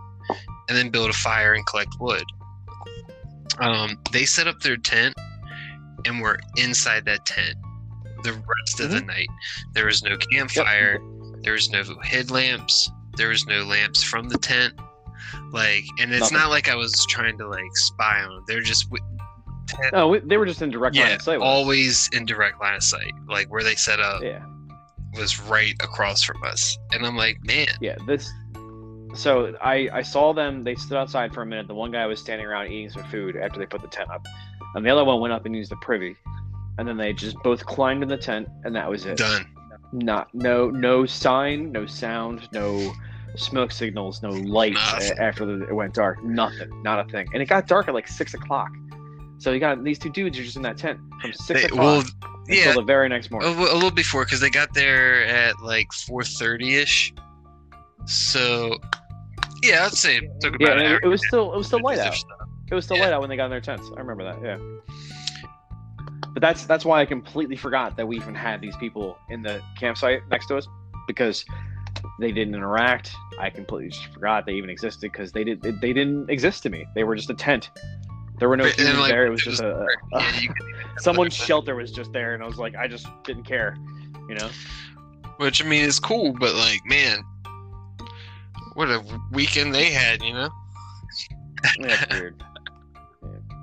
and 0.70 0.76
then 0.78 0.90
build 0.90 1.10
a 1.12 1.14
fire 1.14 1.54
and 1.54 1.64
collect 1.68 1.94
wood. 2.00 2.24
Um, 3.60 4.00
they 4.12 4.26
set 4.26 4.48
up 4.48 4.60
their 4.62 4.78
tent 4.78 5.14
and 6.06 6.22
we're 6.22 6.40
inside 6.58 7.06
that 7.06 7.26
tent 7.26 7.56
the 8.24 8.32
rest 8.34 8.80
of 8.80 8.90
the 8.92 8.98
Mm-hmm. 8.98 9.08
night. 9.08 9.28
There 9.74 9.86
was 9.86 10.04
no 10.04 10.18
campfire, 10.18 11.00
there 11.42 11.54
was 11.54 11.70
no 11.70 11.84
headlamps, 12.02 12.90
there 13.18 13.30
was 13.30 13.46
no 13.48 13.64
lamps 13.64 14.02
from 14.04 14.30
the 14.30 14.38
tent. 14.38 14.74
Like, 15.52 15.84
and 16.00 16.12
it's 16.12 16.22
Nothing. 16.32 16.38
not 16.38 16.50
like 16.50 16.70
I 16.70 16.76
was 16.76 17.06
trying 17.10 17.38
to 17.38 17.48
like 17.48 17.76
spy 17.76 18.22
on 18.24 18.30
them. 18.36 18.44
They're 18.48 18.62
just 18.62 18.90
wi- 18.90 19.06
tent, 19.68 19.94
No, 19.94 20.18
they 20.20 20.38
were 20.38 20.46
just 20.46 20.62
in 20.62 20.70
direct 20.70 20.96
line 20.96 21.12
of 21.14 21.22
sight. 21.22 21.40
always 21.40 22.10
in 22.14 22.26
direct 22.26 22.60
line 22.62 22.76
of 22.76 22.84
sight. 22.84 23.14
Like 23.28 23.52
where 23.52 23.64
they 23.64 23.76
set 23.76 24.00
up 24.00 24.22
Yeah, 24.24 24.44
was 25.18 25.40
right 25.42 25.74
across 25.82 26.24
from 26.24 26.44
us, 26.44 26.78
and 26.92 27.06
I'm 27.06 27.16
like, 27.18 27.38
man, 27.46 27.68
yeah. 27.82 27.96
This. 28.08 28.32
So 29.16 29.56
I 29.62 29.90
I 29.94 30.02
saw 30.02 30.34
them. 30.34 30.64
They 30.64 30.74
stood 30.76 30.98
outside 30.98 31.34
for 31.34 31.44
a 31.44 31.46
minute. 31.46 31.68
The 31.68 31.76
one 31.76 31.92
guy 31.92 32.06
was 32.08 32.20
standing 32.20 32.48
around 32.48 32.68
eating 32.72 32.90
some 32.90 33.04
food 33.06 33.36
after 33.36 33.60
they 33.60 33.66
put 33.68 33.82
the 33.84 33.88
tent 33.88 34.10
up, 34.10 34.26
and 34.76 34.84
the 34.86 34.90
other 34.90 35.04
one 35.06 35.20
went 35.20 35.34
up 35.34 35.46
and 35.46 35.56
used 35.56 35.70
the 35.72 35.76
privy, 35.78 36.16
and 36.78 36.88
then 36.88 36.98
they 36.98 37.14
just 37.14 37.38
both 37.44 37.66
climbed 37.66 38.04
in 38.04 38.10
the 38.10 38.18
tent, 38.18 38.48
and 38.64 38.76
that 38.76 38.90
was 38.90 39.06
it. 39.06 39.18
done. 39.18 39.46
Not 39.92 40.34
no 40.34 40.70
no 40.72 41.06
sign, 41.06 41.72
no 41.72 41.86
sound, 41.86 42.50
no 42.52 42.94
smoke 43.36 43.72
signals, 43.72 44.22
no 44.24 44.30
light 44.30 44.76
uh, 44.76 44.94
Nothing. 44.94 45.20
after 45.20 45.46
the, 45.46 45.68
it 45.68 45.74
went 45.74 45.94
dark. 45.94 46.24
Nothing, 46.24 46.82
not 46.84 47.00
a 47.08 47.12
thing. 47.12 47.28
And 47.34 47.42
it 47.44 47.46
got 47.46 47.68
dark 47.68 47.88
at 47.88 47.94
like 47.94 48.08
six 48.08 48.34
o'clock. 48.34 48.70
So 49.38 49.52
you 49.52 49.60
got 49.60 49.84
these 49.84 50.00
two 50.00 50.10
dudes 50.10 50.40
are 50.40 50.44
just 50.44 50.56
in 50.56 50.62
that 50.64 50.78
tent 50.78 51.00
from 51.22 51.34
six 51.34 51.62
They- 51.62 51.68
o'clock 51.68 51.80
well, 51.80 52.00
until 52.48 52.56
yeah, 52.56 52.74
the 52.74 52.82
very 52.82 53.08
next 53.10 53.30
morning. 53.30 53.56
li- 53.58 53.70
a 53.70 53.74
little 53.74 53.92
before 53.92 54.24
because 54.26 54.40
they 54.40 54.50
got 54.50 54.74
there 54.74 55.26
at 55.26 55.60
like 55.62 55.90
4:30 55.92 56.82
ish. 56.82 57.14
So, 58.06 58.78
yeah, 59.62 59.86
I'd 59.86 59.92
say 59.94 60.18
it 60.18 60.30
took 60.42 60.56
Yeah, 60.60 60.70
about 60.70 60.86
hour. 60.86 60.96
it, 60.96 61.04
it 61.04 61.08
was 61.08 61.26
still 61.28 61.54
it 61.54 61.58
was 61.58 61.68
still 61.68 61.82
light 61.82 62.00
out. 62.00 62.16
It 62.72 62.76
was 62.76 62.86
still 62.86 62.98
Yeah. 62.98 63.04
light 63.04 63.14
out 63.14 63.22
when 63.22 63.30
they 63.30 63.38
got 63.38 63.46
in 63.46 63.52
their 63.52 63.62
tents. 63.62 63.90
I 63.96 64.00
remember 64.00 64.24
that. 64.24 64.42
Yeah. 64.44 64.58
But 66.34 66.42
that's 66.42 66.66
that's 66.66 66.84
why 66.84 67.02
I 67.02 67.06
completely 67.06 67.56
forgot 67.56 67.96
that 67.98 68.08
we 68.08 68.16
even 68.16 68.36
had 68.36 68.60
these 68.60 68.76
people 68.78 69.18
in 69.30 69.44
the 69.44 69.62
campsite 69.78 70.22
next 70.30 70.48
to 70.48 70.58
us 70.58 70.68
because 71.08 71.46
they 72.20 72.32
didn't 72.32 72.56
interact. 72.56 73.12
I 73.40 73.50
completely 73.50 73.90
just 73.90 74.08
forgot 74.14 74.46
they 74.46 74.54
even 74.54 74.70
existed 74.70 75.12
because 75.12 75.32
they 75.32 75.44
did 75.44 75.62
they 75.62 75.94
didn't 75.94 76.30
exist 76.30 76.64
to 76.64 76.70
me. 76.70 76.86
They 76.96 77.04
were 77.04 77.16
just 77.16 77.30
a 77.30 77.36
tent. 77.36 77.70
There 78.40 78.50
were 78.50 78.58
no 78.58 78.66
and, 78.66 78.74
humans 78.74 79.00
like, 79.00 79.12
there. 79.12 79.26
It 79.28 79.30
was 79.30 79.44
just 79.44 79.62
a, 79.62 79.86
a- 80.14 80.24
Yeah, 80.42 80.54
someone's 80.98 81.36
shelter 81.36 81.76
was 81.76 81.92
just 81.92 82.12
there, 82.14 82.34
and 82.34 82.44
I 82.44 82.48
was 82.48 82.58
like, 82.58 82.76
I 82.76 82.88
just 82.88 83.08
didn't 83.24 83.44
care. 83.44 83.78
You 84.28 84.36
know. 84.36 84.50
which 85.38 85.64
I 85.64 85.68
mean 85.68 85.84
is 85.84 86.00
cool, 86.00 86.34
but 86.34 86.56
like, 86.56 86.80
man, 86.86 87.24
what 88.74 88.90
a 88.90 89.04
weekend 89.32 89.74
they 89.76 89.92
had, 89.92 90.22
you 90.24 90.34
know? 90.34 90.50
It's 91.80 92.14
weird. 92.14 92.44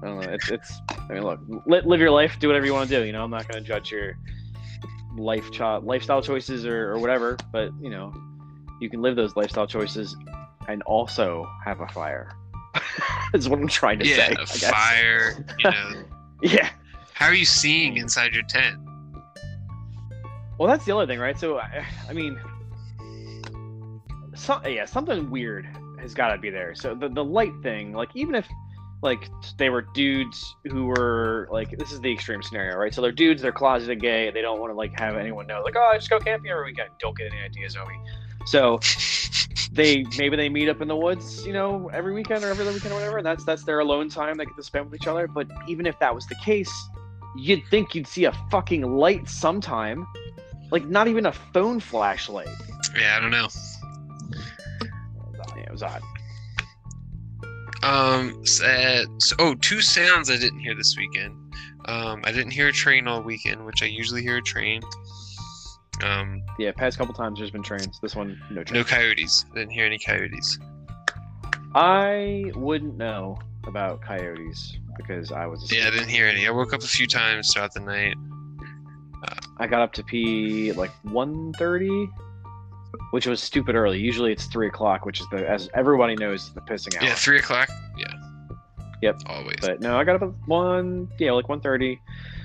Yeah, 0.02 0.08
I 0.08 0.12
don't 0.14 0.24
know. 0.26 0.32
It's 0.32 0.48
it's. 0.48 0.80
I 1.08 1.14
mean, 1.14 1.22
look, 1.24 1.40
li- 1.66 1.82
live 1.84 2.00
your 2.00 2.10
life, 2.10 2.38
do 2.38 2.46
whatever 2.48 2.66
you 2.66 2.72
want 2.74 2.88
to 2.90 3.00
do. 3.00 3.04
You 3.06 3.12
know, 3.12 3.24
I'm 3.24 3.30
not 3.30 3.48
going 3.48 3.62
to 3.62 3.66
judge 3.68 3.90
your 3.90 4.16
life 5.16 5.50
cho- 5.50 5.80
lifestyle 5.84 6.22
choices 6.22 6.64
or, 6.66 6.92
or 6.92 6.98
whatever, 6.98 7.36
but 7.52 7.70
you 7.80 7.90
know, 7.90 8.12
you 8.80 8.88
can 8.88 9.02
live 9.02 9.16
those 9.16 9.34
lifestyle 9.36 9.66
choices 9.66 10.16
and 10.68 10.82
also 10.82 11.48
have 11.64 11.80
a 11.80 11.88
fire. 11.88 12.30
is 13.34 13.48
what 13.48 13.58
I'm 13.58 13.66
trying 13.68 13.98
to 13.98 14.04
say. 14.04 14.16
yeah, 14.16 14.26
I 14.30 14.34
guess. 14.34 14.70
fire. 14.70 15.46
You 15.58 15.70
know, 15.70 16.02
Yeah. 16.42 16.70
how 17.12 17.26
are 17.26 17.34
you 17.34 17.44
seeing 17.44 17.96
inside 17.96 18.32
your 18.32 18.44
tent? 18.44 18.78
Well, 20.58 20.68
that's 20.68 20.84
the 20.84 20.94
other 20.94 21.06
thing, 21.06 21.18
right? 21.18 21.38
So, 21.38 21.58
I, 21.58 21.84
I 22.08 22.12
mean, 22.12 22.38
some, 24.34 24.62
yeah, 24.66 24.84
something 24.84 25.30
weird 25.30 25.66
has 26.00 26.14
got 26.14 26.32
to 26.32 26.38
be 26.38 26.50
there. 26.50 26.74
So 26.74 26.94
the 26.94 27.08
the 27.08 27.24
light 27.24 27.52
thing, 27.62 27.92
like 27.92 28.10
even 28.14 28.34
if 28.34 28.46
like 29.02 29.30
they 29.56 29.70
were 29.70 29.82
dudes 29.82 30.56
who 30.70 30.86
were 30.86 31.48
like 31.50 31.76
this 31.78 31.92
is 31.92 32.00
the 32.00 32.12
extreme 32.12 32.42
scenario, 32.42 32.76
right? 32.76 32.94
So 32.94 33.00
they're 33.00 33.12
dudes, 33.12 33.40
they're 33.42 33.52
closeted 33.52 34.00
gay, 34.00 34.30
they 34.30 34.42
don't 34.42 34.60
want 34.60 34.70
to 34.72 34.76
like 34.76 34.98
have 34.98 35.16
anyone 35.16 35.46
know, 35.46 35.62
like 35.62 35.76
oh, 35.76 35.90
I 35.92 35.96
just 35.96 36.10
go 36.10 36.18
camping 36.18 36.50
every 36.50 36.66
weekend. 36.66 36.90
Don't 36.98 37.16
get 37.16 37.32
any 37.32 37.42
ideas, 37.42 37.76
Obi. 37.76 37.98
So 38.46 38.78
they 39.72 40.04
maybe 40.18 40.36
they 40.36 40.48
meet 40.48 40.68
up 40.68 40.80
in 40.80 40.88
the 40.88 40.96
woods, 40.96 41.46
you 41.46 41.52
know, 41.52 41.90
every 41.92 42.12
weekend 42.12 42.44
or 42.44 42.48
every 42.48 42.64
other 42.64 42.74
weekend 42.74 42.92
or 42.92 42.96
whatever, 42.96 43.18
and 43.18 43.26
that's 43.26 43.44
that's 43.44 43.64
their 43.64 43.80
alone 43.80 44.08
time 44.08 44.36
they 44.36 44.44
get 44.44 44.56
to 44.56 44.62
spend 44.62 44.90
with 44.90 45.00
each 45.00 45.06
other. 45.06 45.26
But 45.26 45.48
even 45.66 45.86
if 45.86 45.98
that 46.00 46.14
was 46.14 46.26
the 46.26 46.36
case, 46.36 46.72
you'd 47.36 47.64
think 47.70 47.94
you'd 47.94 48.06
see 48.06 48.24
a 48.24 48.32
fucking 48.50 48.82
light 48.82 49.28
sometime. 49.28 50.06
Like 50.70 50.86
not 50.86 51.08
even 51.08 51.26
a 51.26 51.32
phone 51.32 51.80
flashlight. 51.80 52.48
Yeah, 52.98 53.16
I 53.16 53.20
don't 53.20 53.30
know. 53.30 53.48
Yeah, 55.56 55.62
it 55.64 55.72
was 55.72 55.82
odd. 55.82 56.02
Um. 57.82 58.44
So, 58.46 59.04
oh, 59.38 59.54
two 59.54 59.80
sounds 59.80 60.30
I 60.30 60.36
didn't 60.36 60.60
hear 60.60 60.74
this 60.74 60.96
weekend. 60.96 61.34
Um, 61.86 62.20
I 62.24 62.32
didn't 62.32 62.52
hear 62.52 62.68
a 62.68 62.72
train 62.72 63.08
all 63.08 63.22
weekend, 63.22 63.64
which 63.64 63.82
I 63.82 63.86
usually 63.86 64.22
hear 64.22 64.36
a 64.36 64.42
train. 64.42 64.82
Um, 66.02 66.42
Yeah, 66.58 66.72
past 66.72 66.98
couple 66.98 67.14
times 67.14 67.38
there's 67.38 67.50
been 67.50 67.62
trains. 67.62 67.98
This 68.00 68.14
one, 68.14 68.40
no 68.50 68.62
no 68.72 68.84
coyotes. 68.84 69.44
I 69.52 69.54
didn't 69.58 69.70
hear 69.70 69.86
any 69.86 69.98
coyotes. 69.98 70.58
I 71.74 72.50
wouldn't 72.54 72.96
know 72.96 73.38
about 73.66 74.02
coyotes 74.02 74.76
because 74.96 75.32
I 75.32 75.46
was. 75.46 75.70
Yeah, 75.72 75.88
I 75.88 75.90
didn't 75.90 76.08
hear 76.08 76.26
any. 76.26 76.46
I 76.46 76.50
woke 76.50 76.72
up 76.72 76.82
a 76.82 76.86
few 76.86 77.06
times 77.06 77.52
throughout 77.52 77.74
the 77.74 77.80
night. 77.80 78.14
I 79.58 79.66
got 79.66 79.82
up 79.82 79.92
to 79.94 80.02
pee 80.02 80.70
at 80.70 80.76
like 80.76 80.90
1.30, 81.04 82.08
which 83.10 83.26
was 83.26 83.42
stupid 83.42 83.74
early. 83.74 83.98
Usually 83.98 84.32
it's 84.32 84.46
three 84.46 84.68
o'clock, 84.68 85.04
which 85.04 85.20
is 85.20 85.26
the 85.30 85.48
as 85.48 85.68
everybody 85.74 86.14
knows 86.16 86.52
the 86.54 86.60
pissing 86.60 86.96
hour. 86.96 87.08
Yeah, 87.08 87.14
three 87.14 87.38
o'clock. 87.38 87.68
Yeah. 87.98 88.12
Yep. 89.02 89.22
Always. 89.26 89.56
But 89.60 89.80
no, 89.80 89.96
I 89.96 90.04
got 90.04 90.16
up 90.16 90.22
at 90.22 90.32
one, 90.46 91.08
yeah, 91.18 91.32
like 91.32 91.46
1.30, 91.46 91.98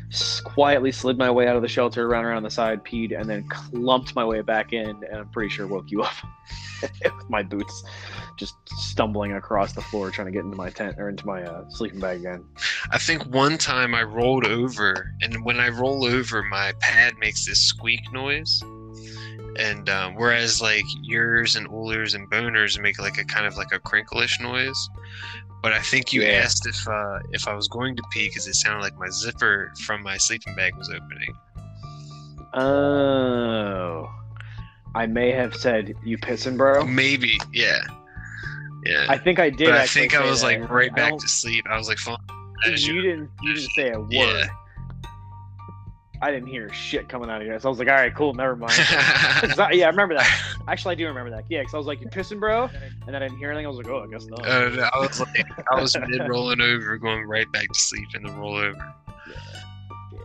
s- 0.09 0.39
quietly 0.39 0.89
slid 0.91 1.17
my 1.17 1.29
way 1.29 1.47
out 1.49 1.57
of 1.57 1.61
the 1.61 1.67
shelter, 1.67 2.07
ran 2.07 2.23
around 2.23 2.43
the 2.43 2.49
side, 2.49 2.83
peed, 2.85 3.17
and 3.19 3.29
then 3.29 3.45
clumped 3.49 4.15
my 4.15 4.23
way 4.23 4.39
back 4.41 4.71
in, 4.71 4.87
and 4.87 5.15
I'm 5.17 5.27
pretty 5.29 5.49
sure 5.49 5.67
woke 5.67 5.91
you 5.91 6.01
up 6.03 6.13
with 6.81 7.29
my 7.29 7.43
boots, 7.43 7.83
just 8.37 8.55
stumbling 8.77 9.33
across 9.33 9.73
the 9.73 9.81
floor 9.81 10.11
trying 10.11 10.27
to 10.27 10.31
get 10.31 10.45
into 10.45 10.55
my 10.55 10.69
tent 10.69 10.95
or 10.97 11.09
into 11.09 11.25
my 11.25 11.43
uh, 11.43 11.67
sleeping 11.71 11.99
bag 11.99 12.19
again. 12.21 12.45
I 12.89 12.99
think 12.99 13.23
one 13.25 13.57
time 13.57 13.93
I 13.93 14.03
rolled 14.03 14.45
over, 14.45 15.11
and 15.21 15.43
when 15.43 15.59
I 15.59 15.67
roll 15.67 16.05
over, 16.05 16.41
my 16.43 16.71
pad 16.79 17.15
makes 17.19 17.45
this 17.45 17.59
squeak 17.59 17.99
noise. 18.13 18.63
And 19.57 19.89
um, 19.89 20.15
whereas 20.15 20.61
like 20.61 20.83
yours 21.01 21.55
and 21.55 21.67
Ullers 21.69 22.13
and 22.13 22.29
Boners 22.29 22.79
make 22.79 22.99
like 22.99 23.17
a 23.17 23.23
kind 23.23 23.45
of 23.45 23.55
like 23.57 23.71
a 23.73 23.79
crinklish 23.79 24.39
noise, 24.41 24.89
but 25.63 25.71
I 25.73 25.79
think 25.79 26.11
you 26.13 26.23
Yeah. 26.23 26.41
asked 26.43 26.67
if 26.67 26.87
uh, 26.87 27.19
if 27.31 27.47
I 27.47 27.53
was 27.53 27.67
going 27.67 27.95
to 27.95 28.03
pee 28.11 28.27
because 28.27 28.47
it 28.47 28.55
sounded 28.55 28.81
like 28.81 28.97
my 28.97 29.09
zipper 29.09 29.71
from 29.85 30.03
my 30.03 30.17
sleeping 30.17 30.55
bag 30.55 30.75
was 30.75 30.89
opening. 30.89 31.33
Oh, 32.53 34.09
I 34.93 35.05
may 35.07 35.31
have 35.31 35.55
said 35.55 35.93
you 36.03 36.17
pissing, 36.17 36.57
bro. 36.57 36.85
Maybe, 36.85 37.37
yeah, 37.53 37.79
yeah. 38.85 39.05
I 39.09 39.17
think 39.17 39.39
I 39.39 39.49
did. 39.49 39.67
but 39.69 39.75
I 39.75 39.85
think 39.87 40.15
I 40.15 40.23
was 40.25 40.41
that. 40.41 40.61
like 40.61 40.69
right 40.69 40.93
back 40.95 41.17
to 41.17 41.27
sleep. 41.27 41.65
I 41.69 41.77
was 41.77 41.87
like, 41.87 41.97
"Fine." 41.97 42.17
You 42.65 42.71
you- 42.73 43.01
didn't. 43.01 43.29
You 43.41 43.53
didn't 43.55 43.71
say 43.71 43.91
a 43.91 43.99
word. 43.99 44.11
Yeah. 44.11 44.45
I 46.25 46.31
didn't 46.31 46.47
hear 46.47 46.71
shit 46.73 47.07
coming 47.07 47.29
out 47.29 47.41
of 47.41 47.47
here. 47.47 47.59
So 47.59 47.67
I 47.67 47.69
was 47.69 47.77
like, 47.77 47.87
all 47.87 47.93
right, 47.93 48.13
cool, 48.15 48.33
never 48.33 48.55
mind. 48.55 48.73
I- 48.77 49.69
yeah, 49.73 49.85
I 49.85 49.89
remember 49.89 50.15
that. 50.15 50.57
Actually, 50.67 50.93
I 50.93 50.95
do 50.95 51.05
remember 51.07 51.29
that. 51.29 51.43
Yeah, 51.49 51.59
because 51.59 51.75
I 51.75 51.77
was 51.77 51.85
like, 51.85 52.01
you 52.01 52.07
pissing, 52.07 52.39
bro? 52.39 52.63
And 52.65 52.91
then 53.05 53.15
I 53.15 53.19
didn't 53.19 53.37
hear 53.37 53.51
anything. 53.51 53.65
I 53.67 53.69
was 53.69 53.77
like, 53.77 53.87
oh, 53.87 54.03
I 54.03 54.07
guess 54.07 54.25
not. 54.25 54.45
Uh, 54.45 54.69
no, 54.69 54.89
I 54.91 54.99
was 54.99 55.19
like, 55.19 55.45
I 55.71 55.79
was 55.79 55.95
mid 56.07 56.27
rolling 56.27 56.61
over, 56.61 56.97
going 56.97 57.25
right 57.25 57.49
back 57.51 57.67
to 57.71 57.79
sleep 57.79 58.07
in 58.15 58.23
the 58.23 58.29
rollover. 58.29 58.93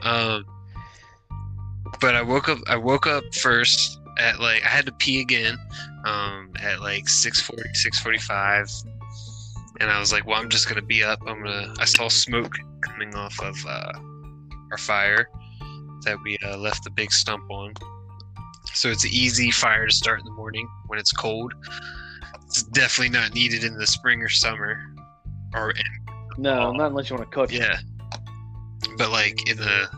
Um, 0.03 0.45
but 2.01 2.15
I 2.15 2.23
woke 2.23 2.49
up. 2.49 2.59
I 2.67 2.77
woke 2.77 3.07
up 3.07 3.25
first 3.35 4.01
at 4.19 4.41
like 4.41 4.65
I 4.65 4.69
had 4.69 4.87
to 4.87 4.93
pee 4.93 5.21
again. 5.21 5.59
Um, 6.07 6.51
at 6.63 6.81
like 6.81 7.05
6:40, 7.05 7.63
6:45, 7.77 8.87
and 9.81 9.91
I 9.91 10.01
was 10.01 10.11
like, 10.15 10.27
well, 10.27 10.41
I'm 10.41 10.49
just 10.49 10.67
gonna 10.67 10.81
be 10.81 11.03
up. 11.05 11.19
I'm 11.27 11.43
gonna. 11.43 11.75
I 11.79 11.85
saw 11.85 12.09
smoke 12.09 12.57
coming 12.81 13.15
off 13.15 13.39
of 13.43 13.55
uh, 13.69 13.93
our 14.71 14.79
fire 14.79 15.29
that 16.03 16.17
we 16.23 16.37
uh, 16.45 16.57
left 16.57 16.85
the 16.85 16.91
big 16.91 17.11
stump 17.13 17.45
on. 17.51 17.75
So 18.73 18.89
it's 18.89 19.05
an 19.05 19.11
easy 19.13 19.51
fire 19.51 19.87
to 19.87 19.93
start 19.95 20.21
in 20.21 20.25
the 20.25 20.33
morning 20.33 20.69
when 20.87 20.99
it's 20.99 21.13
cold. 21.13 21.53
It's 22.47 22.63
definitely 22.65 23.11
not 23.19 23.35
needed 23.35 23.65
in 23.65 23.77
the 23.77 23.87
spring 23.87 24.21
or 24.23 24.29
summer, 24.29 24.79
or 25.55 25.71
in, 25.71 25.83
no, 26.39 26.73
not 26.73 26.89
unless 26.91 27.11
you 27.11 27.17
want 27.17 27.31
to 27.31 27.35
cook. 27.35 27.53
yeah. 27.53 27.79
but 28.97 29.11
like 29.11 29.49
in 29.49 29.57
the 29.57 29.89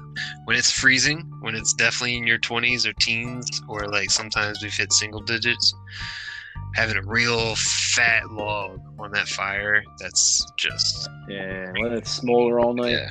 when 0.44 0.56
it's 0.56 0.71
freezing, 0.71 1.21
when 1.40 1.54
it's 1.54 1.73
definitely 1.75 2.16
in 2.16 2.26
your 2.26 2.38
20s 2.38 2.87
or 2.87 2.92
teens, 3.00 3.49
or 3.68 3.87
like 3.88 4.11
sometimes 4.11 4.62
we've 4.62 4.73
hit 4.75 4.92
single 4.92 5.21
digits, 5.21 5.75
having 6.75 6.97
a 6.97 7.02
real 7.02 7.54
fat 7.56 8.30
log 8.30 8.80
on 8.99 9.11
that 9.12 9.28
fire, 9.28 9.82
that's 9.99 10.44
just 10.59 11.09
Yeah, 11.28 11.73
let 11.82 11.92
it 11.92 12.06
smolder 12.06 12.61
all 12.61 12.75
night. 12.75 12.92
yeah. 12.92 13.09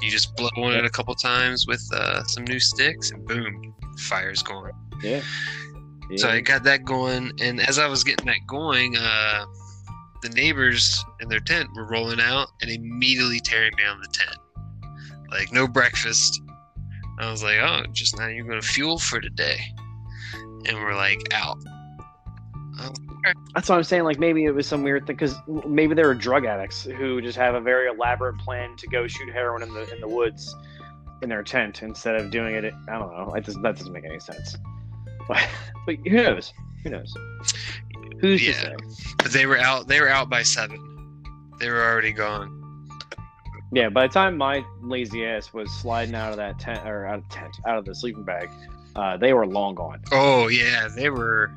You 0.00 0.10
just 0.10 0.36
blow 0.36 0.50
on 0.56 0.74
it 0.74 0.84
a 0.84 0.90
couple 0.90 1.14
times 1.14 1.66
with 1.66 1.82
uh, 1.92 2.22
some 2.24 2.44
new 2.44 2.60
sticks, 2.60 3.10
and 3.10 3.26
boom, 3.26 3.74
fire's 4.08 4.42
going. 4.42 4.72
Yeah. 5.02 5.22
So 6.16 6.28
I 6.28 6.40
got 6.40 6.62
that 6.64 6.84
going, 6.84 7.32
and 7.40 7.60
as 7.60 7.78
I 7.78 7.86
was 7.86 8.02
getting 8.02 8.26
that 8.26 8.46
going, 8.46 8.96
uh, 8.96 9.44
the 10.22 10.30
neighbors 10.30 11.04
in 11.20 11.28
their 11.28 11.40
tent 11.40 11.68
were 11.76 11.86
rolling 11.86 12.20
out 12.20 12.48
and 12.62 12.70
immediately 12.70 13.40
tearing 13.40 13.76
down 13.76 14.00
the 14.00 14.08
tent. 14.08 14.36
Like 15.30 15.52
no 15.52 15.68
breakfast. 15.68 16.40
I 17.18 17.30
was 17.30 17.42
like, 17.42 17.58
oh, 17.58 17.82
just 17.92 18.18
now 18.18 18.28
you're 18.28 18.46
gonna 18.46 18.62
fuel 18.62 18.98
for 18.98 19.20
today, 19.20 19.58
and 20.66 20.76
we're 20.78 20.94
like 20.94 21.20
out. 21.32 21.58
That's 23.54 23.68
what 23.68 23.76
I'm 23.76 23.84
saying. 23.84 24.04
Like 24.04 24.18
maybe 24.18 24.44
it 24.44 24.52
was 24.52 24.66
some 24.66 24.82
weird 24.82 25.06
thing 25.06 25.16
because 25.16 25.34
maybe 25.66 25.94
they 25.94 26.04
were 26.04 26.14
drug 26.14 26.44
addicts 26.44 26.84
who 26.84 27.20
just 27.20 27.36
have 27.36 27.54
a 27.54 27.60
very 27.60 27.88
elaborate 27.88 28.38
plan 28.38 28.76
to 28.76 28.86
go 28.86 29.06
shoot 29.06 29.32
heroin 29.32 29.62
in 29.62 29.72
the 29.74 29.92
in 29.92 30.00
the 30.00 30.08
woods 30.08 30.54
in 31.22 31.28
their 31.28 31.42
tent 31.42 31.82
instead 31.82 32.14
of 32.14 32.30
doing 32.30 32.54
it. 32.54 32.72
I 32.88 32.98
don't 32.98 33.10
know. 33.10 33.34
It 33.34 33.44
doesn't, 33.44 33.62
that 33.62 33.76
doesn't 33.76 33.92
make 33.92 34.04
any 34.04 34.20
sense. 34.20 34.56
But, 35.26 35.46
but 35.86 35.96
who 35.96 36.22
knows? 36.22 36.52
Who 36.84 36.90
knows? 36.90 37.14
Who's 38.20 38.46
Yeah. 38.46 38.74
But 39.18 39.32
they 39.32 39.46
were 39.46 39.58
out. 39.58 39.88
They 39.88 40.00
were 40.00 40.08
out 40.08 40.28
by 40.28 40.42
seven. 40.42 40.84
They 41.58 41.70
were 41.70 41.82
already 41.82 42.12
gone. 42.12 42.54
Yeah. 43.72 43.88
By 43.88 44.06
the 44.06 44.12
time 44.12 44.36
my 44.36 44.64
lazy 44.82 45.24
ass 45.24 45.52
was 45.52 45.70
sliding 45.72 46.14
out 46.14 46.30
of 46.30 46.36
that 46.36 46.58
tent 46.58 46.86
or 46.86 47.06
out 47.06 47.18
of 47.18 47.28
tent 47.28 47.56
out 47.66 47.78
of 47.78 47.84
the 47.84 47.94
sleeping 47.94 48.24
bag, 48.24 48.48
uh, 48.96 49.16
they 49.16 49.32
were 49.32 49.46
long 49.46 49.74
gone. 49.74 50.02
Oh 50.12 50.48
yeah, 50.48 50.88
they 50.88 51.10
were, 51.10 51.52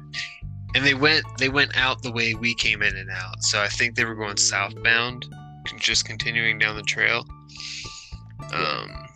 and 0.75 0.85
they 0.85 0.93
went 0.93 1.25
they 1.37 1.49
went 1.49 1.75
out 1.77 2.01
the 2.01 2.11
way 2.11 2.33
we 2.33 2.53
came 2.53 2.81
in 2.81 2.95
and 2.95 3.09
out. 3.09 3.43
So 3.43 3.61
I 3.61 3.67
think 3.67 3.95
they 3.95 4.05
were 4.05 4.15
going 4.15 4.37
southbound, 4.37 5.25
just 5.77 6.05
continuing 6.05 6.59
down 6.59 6.75
the 6.75 6.83
trail. 6.83 7.25
Um, 8.53 9.07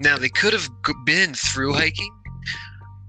now 0.00 0.16
they 0.18 0.28
could 0.28 0.52
have 0.52 0.68
been 1.04 1.34
through 1.34 1.74
hiking, 1.74 2.14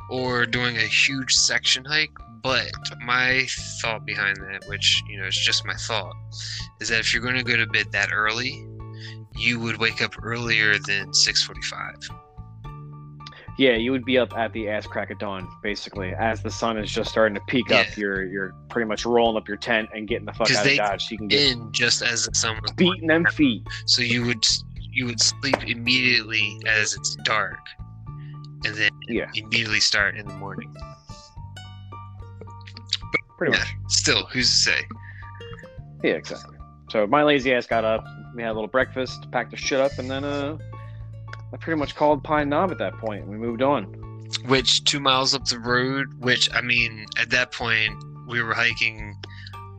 or 0.10 0.46
doing 0.46 0.78
a 0.78 0.82
huge 0.82 1.34
section 1.34 1.86
hike. 1.86 2.12
But 2.42 2.72
my 3.04 3.48
thought 3.82 4.06
behind 4.06 4.38
that, 4.38 4.68
which 4.68 5.02
you 5.10 5.20
know 5.20 5.26
is 5.26 5.36
just 5.36 5.66
my 5.66 5.74
thought, 5.74 6.16
is 6.80 6.90
that 6.90 7.00
if 7.00 7.14
you're 7.14 7.24
going 7.24 7.38
to 7.38 7.44
go 7.44 7.58
to 7.58 7.66
bed 7.66 7.92
that 7.92 8.10
early, 8.14 8.68
you 9.36 9.60
would 9.60 9.78
wake 9.78 10.02
up 10.02 10.14
earlier 10.24 10.74
than 10.78 11.12
6:45. 11.12 12.25
Yeah, 13.58 13.76
you 13.78 13.92
would 13.92 14.04
be 14.04 14.18
up 14.18 14.36
at 14.38 14.52
the 14.52 14.68
ass 14.68 14.86
crack 14.86 15.12
of 15.12 15.18
dawn, 15.20 15.48
basically, 15.64 16.14
as 16.14 16.42
the 16.42 16.52
sun 16.52 16.78
is 16.78 16.92
just 16.92 17.10
starting 17.10 17.36
to 17.36 17.42
peak 17.48 17.72
up. 17.72 17.88
You're 17.96 18.26
you're 18.26 18.54
pretty 18.70 18.86
much 18.88 19.06
rolling 19.06 19.38
up 19.38 19.48
your 19.48 19.56
tent 19.58 19.88
and 19.94 20.08
getting 20.10 20.26
the 20.26 20.34
fuck 20.34 20.52
out 20.54 20.66
of 20.68 20.76
Dodge 20.76 21.04
so 21.06 21.12
you 21.12 21.18
can 21.18 21.28
get 21.30 21.40
In 21.54 21.72
just 21.72 22.02
as 22.02 22.26
the 22.26 22.36
sun 22.36 22.58
was 22.62 22.72
beating 22.74 23.08
them 23.08 23.26
feet. 23.28 23.64
so 23.86 24.02
you 24.02 24.26
would 24.26 24.46
you 24.92 25.06
would 25.06 25.22
sleep 25.22 25.56
immediately 25.68 26.60
as 26.68 26.96
it's 26.96 27.16
dark 27.24 27.60
and 28.66 28.76
then 28.76 28.90
Yeah, 29.08 29.30
immediately 29.36 29.80
start 29.80 30.18
in 30.18 30.28
the 30.28 30.34
morning 30.36 30.74
But 33.12 33.22
pretty 33.38 33.54
Yeah. 33.54 33.60
much. 33.60 33.68
still 33.88 34.26
who's 34.26 34.50
to 34.50 34.56
say 34.72 34.82
Yeah, 36.04 36.14
exactly. 36.14 36.58
So 36.92 37.08
my 37.08 37.24
lazy 37.24 37.54
ass 37.54 37.66
got 37.68 37.84
up. 37.86 38.04
We 38.36 38.44
had 38.44 38.52
a 38.52 38.54
little 38.54 38.68
breakfast, 38.68 39.30
packed 39.32 39.52
the 39.52 39.58
shit 39.58 39.80
up, 39.80 39.98
and 39.98 40.10
then 40.12 40.24
uh, 40.24 40.58
I 41.56 41.58
pretty 41.58 41.80
much 41.80 41.96
called 41.96 42.22
Pine 42.22 42.50
Knob 42.50 42.70
at 42.72 42.78
that 42.80 42.98
point. 42.98 43.26
We 43.28 43.38
moved 43.38 43.62
on. 43.62 43.86
which 44.48 44.84
two 44.84 45.00
miles 45.00 45.34
up 45.34 45.46
the 45.46 45.58
road 45.60 46.08
which 46.20 46.50
i 46.54 46.60
mean 46.60 47.06
at 47.18 47.30
that 47.30 47.52
point 47.54 47.94
we 48.28 48.42
were 48.42 48.54
hiking 48.54 49.16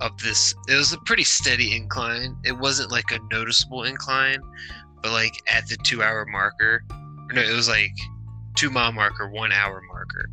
up 0.00 0.18
this 0.20 0.54
it 0.68 0.74
was 0.76 0.92
a 0.94 0.98
pretty 1.00 1.24
steady 1.24 1.76
incline 1.76 2.34
it 2.44 2.56
wasn't 2.56 2.90
like 2.90 3.10
a 3.12 3.18
noticeable 3.30 3.82
incline 3.82 4.38
but 5.02 5.12
like 5.12 5.34
at 5.52 5.66
the 5.68 5.76
two 5.84 6.02
hour 6.02 6.24
marker 6.26 6.82
no 7.34 7.42
it 7.42 7.52
was 7.54 7.68
like 7.68 7.92
two 8.54 8.70
mile 8.70 8.92
marker 8.92 9.28
one 9.28 9.52
hour 9.52 9.82
marker 9.92 10.30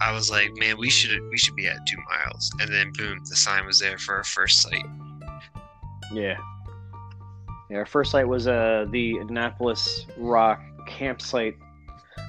i 0.00 0.12
was 0.12 0.30
like 0.30 0.50
man 0.56 0.76
we 0.78 0.90
should 0.90 1.18
we 1.30 1.38
should 1.38 1.56
be 1.56 1.66
at 1.66 1.84
two 1.86 1.98
miles 2.08 2.50
and 2.60 2.72
then 2.72 2.92
boom 2.92 3.18
the 3.30 3.34
sign 3.36 3.64
was 3.66 3.78
there 3.80 3.98
for 3.98 4.14
our 4.16 4.24
first 4.24 4.60
site 4.62 4.86
Yeah. 6.12 6.36
Yeah, 7.70 7.78
our 7.78 7.86
first 7.86 8.10
site 8.10 8.26
was 8.26 8.46
uh, 8.46 8.86
the 8.90 9.18
Annapolis 9.18 10.06
Rock 10.16 10.60
campsite, 10.86 11.56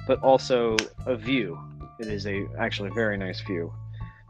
but 0.06 0.20
also 0.22 0.76
a 1.06 1.16
view. 1.16 1.58
It 1.98 2.08
is 2.08 2.26
a 2.26 2.46
actually 2.58 2.90
a 2.90 2.92
very 2.92 3.16
nice 3.16 3.40
view. 3.40 3.72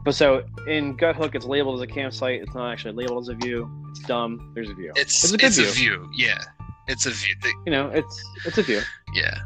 But 0.03 0.15
so 0.15 0.43
in 0.67 0.97
Guthook, 0.97 1.35
it's 1.35 1.45
labeled 1.45 1.75
as 1.75 1.81
a 1.81 1.87
campsite. 1.87 2.41
It's 2.41 2.53
not 2.55 2.71
actually 2.71 2.93
labeled 2.93 3.23
as 3.23 3.29
a 3.29 3.35
view. 3.35 3.69
It's 3.89 3.99
dumb. 4.01 4.51
There's 4.55 4.69
a 4.69 4.73
view. 4.73 4.91
It's 4.95 5.23
It's 5.23 5.33
it's 5.33 5.57
a 5.57 5.61
a, 5.61 5.65
good 5.65 5.73
view. 5.75 6.09
Yeah, 6.15 6.39
it's 6.87 7.05
a 7.05 7.11
view. 7.11 7.35
The, 7.41 7.53
You 7.65 7.71
know, 7.71 7.89
it's 7.89 8.23
it's 8.45 8.57
a 8.57 8.63
view. 8.63 8.81
yeah, 9.13 9.37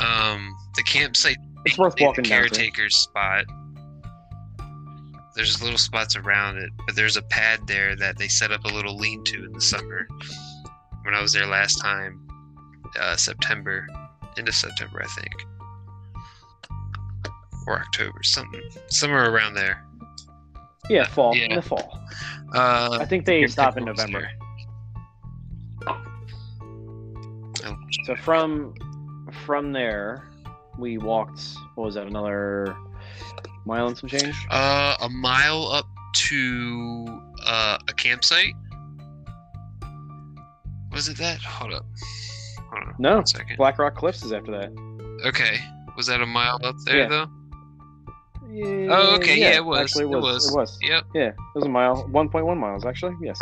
um, 0.00 0.54
the 0.76 0.82
campsite. 0.82 1.36
It's 1.64 1.78
worth 1.78 1.94
the 1.94 2.06
walking 2.06 2.24
down 2.24 2.40
caretaker's 2.40 2.96
spot. 2.96 3.44
There's 5.34 5.62
little 5.62 5.78
spots 5.78 6.16
around 6.16 6.58
it, 6.58 6.70
but 6.84 6.96
there's 6.96 7.16
a 7.16 7.22
pad 7.22 7.66
there 7.66 7.96
that 7.96 8.18
they 8.18 8.28
set 8.28 8.50
up 8.50 8.64
a 8.64 8.68
little 8.68 8.96
lean-to 8.96 9.44
in 9.44 9.52
the 9.52 9.60
summer. 9.60 10.06
When 11.04 11.14
I 11.14 11.20
was 11.20 11.32
there 11.32 11.46
last 11.46 11.80
time, 11.80 12.26
uh, 13.00 13.16
September, 13.16 13.86
into 14.36 14.52
September, 14.52 15.02
I 15.02 15.08
think, 15.08 15.34
or 17.66 17.78
October, 17.78 18.22
something, 18.22 18.62
somewhere 18.88 19.30
around 19.30 19.54
there. 19.54 19.84
Yeah, 20.88 21.06
fall. 21.06 21.34
Yeah. 21.34 21.44
In 21.44 21.56
the 21.56 21.62
fall. 21.62 21.98
Uh, 22.54 22.98
I 23.00 23.04
think 23.04 23.24
they 23.24 23.46
stop 23.46 23.76
in 23.76 23.84
November. 23.84 24.28
Oh, 27.64 27.76
So 28.04 28.16
from 28.16 28.74
from 29.44 29.72
there, 29.72 30.28
we 30.78 30.98
walked. 30.98 31.40
What 31.74 31.86
was 31.86 31.94
that? 31.94 32.06
Another 32.06 32.76
mile 33.64 33.86
and 33.86 33.96
some 33.96 34.08
change. 34.08 34.34
Uh, 34.50 34.96
a 35.00 35.08
mile 35.08 35.66
up 35.68 35.86
to 36.14 37.22
uh, 37.46 37.78
a 37.88 37.92
campsite. 37.94 38.54
Was 41.02 41.08
it 41.08 41.18
that? 41.18 41.40
Hold 41.42 41.74
up. 41.74 41.84
Hold 42.70 42.82
on. 42.84 42.94
No. 43.00 43.24
Black 43.56 43.76
Rock 43.80 43.96
Cliffs 43.96 44.22
is 44.22 44.32
after 44.32 44.52
that. 44.52 44.70
Okay. 45.26 45.58
Was 45.96 46.06
that 46.06 46.20
a 46.20 46.26
mile 46.26 46.60
up 46.62 46.76
there 46.86 46.98
Yeah. 46.98 47.08
though? 47.08 47.26
Yeah, 48.48 48.86
Oh, 48.90 49.16
okay, 49.16 49.40
yeah, 49.40 49.56
it 49.56 49.64
was, 49.64 49.80
Actually, 49.80 50.04
it 50.04 50.06
it 50.06 50.20
was. 50.20 50.22
was. 50.22 50.48
It 50.52 50.56
was. 50.56 50.78
Yep. 50.82 51.04
Yeah, 51.14 51.22
it 51.28 51.34
was 51.56 51.64
a 51.64 51.68
mile. 51.68 52.04
1.1 52.08 52.56
miles, 52.56 52.84
actually. 52.84 53.16
Yes. 53.20 53.36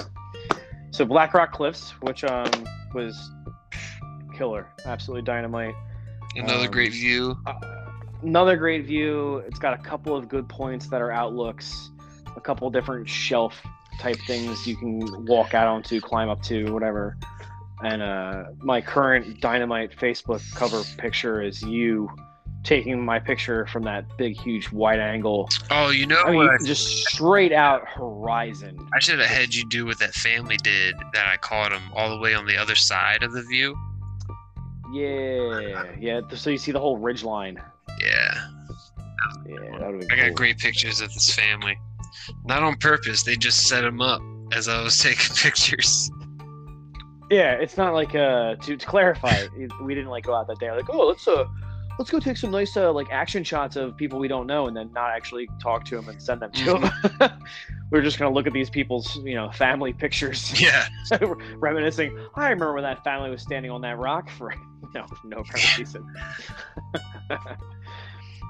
So 0.90 1.04
Black 1.04 1.34
Rock 1.34 1.52
Cliffs, 1.52 1.90
which 2.00 2.24
um 2.24 2.48
was 2.94 3.30
killer, 4.38 4.66
absolutely 4.86 5.22
dynamite. 5.22 5.74
Another 6.36 6.64
Um, 6.64 6.70
great 6.70 6.92
view. 6.92 7.36
Uh, 7.44 7.52
another 8.22 8.56
great 8.56 8.86
view. 8.86 9.38
It's 9.46 9.58
got 9.58 9.74
a 9.74 9.82
couple 9.82 10.16
of 10.16 10.28
good 10.28 10.48
points 10.48 10.86
that 10.88 11.02
are 11.02 11.10
outlooks, 11.12 11.90
a 12.36 12.40
couple 12.40 12.70
different 12.70 13.06
shelf 13.06 13.60
type 13.98 14.16
things 14.26 14.66
you 14.66 14.78
can 14.78 15.26
walk 15.26 15.52
out 15.52 15.66
onto, 15.68 16.00
climb 16.00 16.30
up 16.30 16.40
to, 16.44 16.72
whatever. 16.72 17.18
And 17.82 18.02
uh, 18.02 18.44
my 18.58 18.80
current 18.80 19.40
dynamite 19.40 19.96
Facebook 19.96 20.42
cover 20.54 20.82
picture 20.98 21.42
is 21.42 21.62
you 21.62 22.10
taking 22.62 23.02
my 23.02 23.18
picture 23.18 23.66
from 23.66 23.84
that 23.84 24.04
big, 24.18 24.38
huge 24.38 24.70
wide 24.70 25.00
angle. 25.00 25.48
Oh, 25.70 25.90
you 25.90 26.06
know 26.06 26.22
I 26.22 26.30
mean, 26.32 26.48
just 26.64 26.86
straight 27.08 27.52
out 27.52 27.88
horizon. 27.88 28.78
I 28.94 29.00
should 29.00 29.18
have 29.18 29.28
had 29.28 29.54
you 29.54 29.66
do 29.68 29.86
what 29.86 29.98
that 29.98 30.12
family 30.14 30.58
did 30.58 30.94
that 31.14 31.26
I 31.26 31.36
caught 31.38 31.70
them 31.70 31.82
all 31.94 32.10
the 32.10 32.18
way 32.18 32.34
on 32.34 32.46
the 32.46 32.56
other 32.56 32.74
side 32.74 33.22
of 33.22 33.32
the 33.32 33.42
view. 33.42 33.76
Yeah, 34.92 35.84
yeah. 35.98 36.20
So 36.34 36.50
you 36.50 36.58
see 36.58 36.72
the 36.72 36.80
whole 36.80 36.98
ridge 36.98 37.22
line. 37.22 37.62
Yeah. 38.00 38.46
Yeah, 39.46 39.90
I 40.10 40.16
got 40.16 40.34
great 40.34 40.58
pictures 40.58 41.00
of 41.00 41.12
this 41.12 41.34
family. 41.34 41.78
Not 42.44 42.62
on 42.62 42.76
purpose. 42.76 43.22
They 43.22 43.36
just 43.36 43.68
set 43.68 43.82
them 43.82 44.00
up 44.00 44.22
as 44.52 44.68
I 44.68 44.82
was 44.82 44.98
taking 45.02 45.34
pictures. 45.36 46.10
Yeah, 47.30 47.52
it's 47.52 47.76
not 47.76 47.94
like 47.94 48.14
uh 48.14 48.56
to, 48.56 48.76
to 48.76 48.86
clarify, 48.86 49.46
we 49.80 49.94
didn't 49.94 50.10
like 50.10 50.24
go 50.24 50.34
out 50.34 50.48
that 50.48 50.58
day 50.58 50.70
like, 50.72 50.90
oh, 50.90 51.06
let's 51.06 51.26
uh 51.28 51.44
let's 51.98 52.10
go 52.10 52.18
take 52.18 52.36
some 52.36 52.50
nice 52.50 52.76
uh 52.76 52.92
like 52.92 53.08
action 53.10 53.44
shots 53.44 53.76
of 53.76 53.96
people 53.96 54.18
we 54.18 54.26
don't 54.28 54.46
know 54.46 54.66
and 54.66 54.76
then 54.76 54.90
not 54.92 55.10
actually 55.10 55.48
talk 55.62 55.84
to 55.84 55.96
them 55.96 56.08
and 56.08 56.20
send 56.20 56.42
them 56.42 56.50
to 56.52 56.64
Mm-hmm. 56.64 57.18
them. 57.18 57.30
We're 57.90 58.02
just 58.02 58.18
gonna 58.18 58.32
look 58.32 58.46
at 58.46 58.52
these 58.52 58.70
people's 58.70 59.16
you 59.24 59.34
know 59.34 59.50
family 59.52 59.92
pictures, 59.92 60.60
Yeah. 60.60 60.86
reminiscing. 61.56 62.16
I 62.36 62.44
remember 62.50 62.74
when 62.74 62.84
that 62.84 63.02
family 63.04 63.30
was 63.30 63.42
standing 63.42 63.70
on 63.70 63.80
that 63.82 63.98
rock 63.98 64.28
for 64.30 64.52
know 64.94 65.06
no 65.24 65.42
reason. 65.78 66.04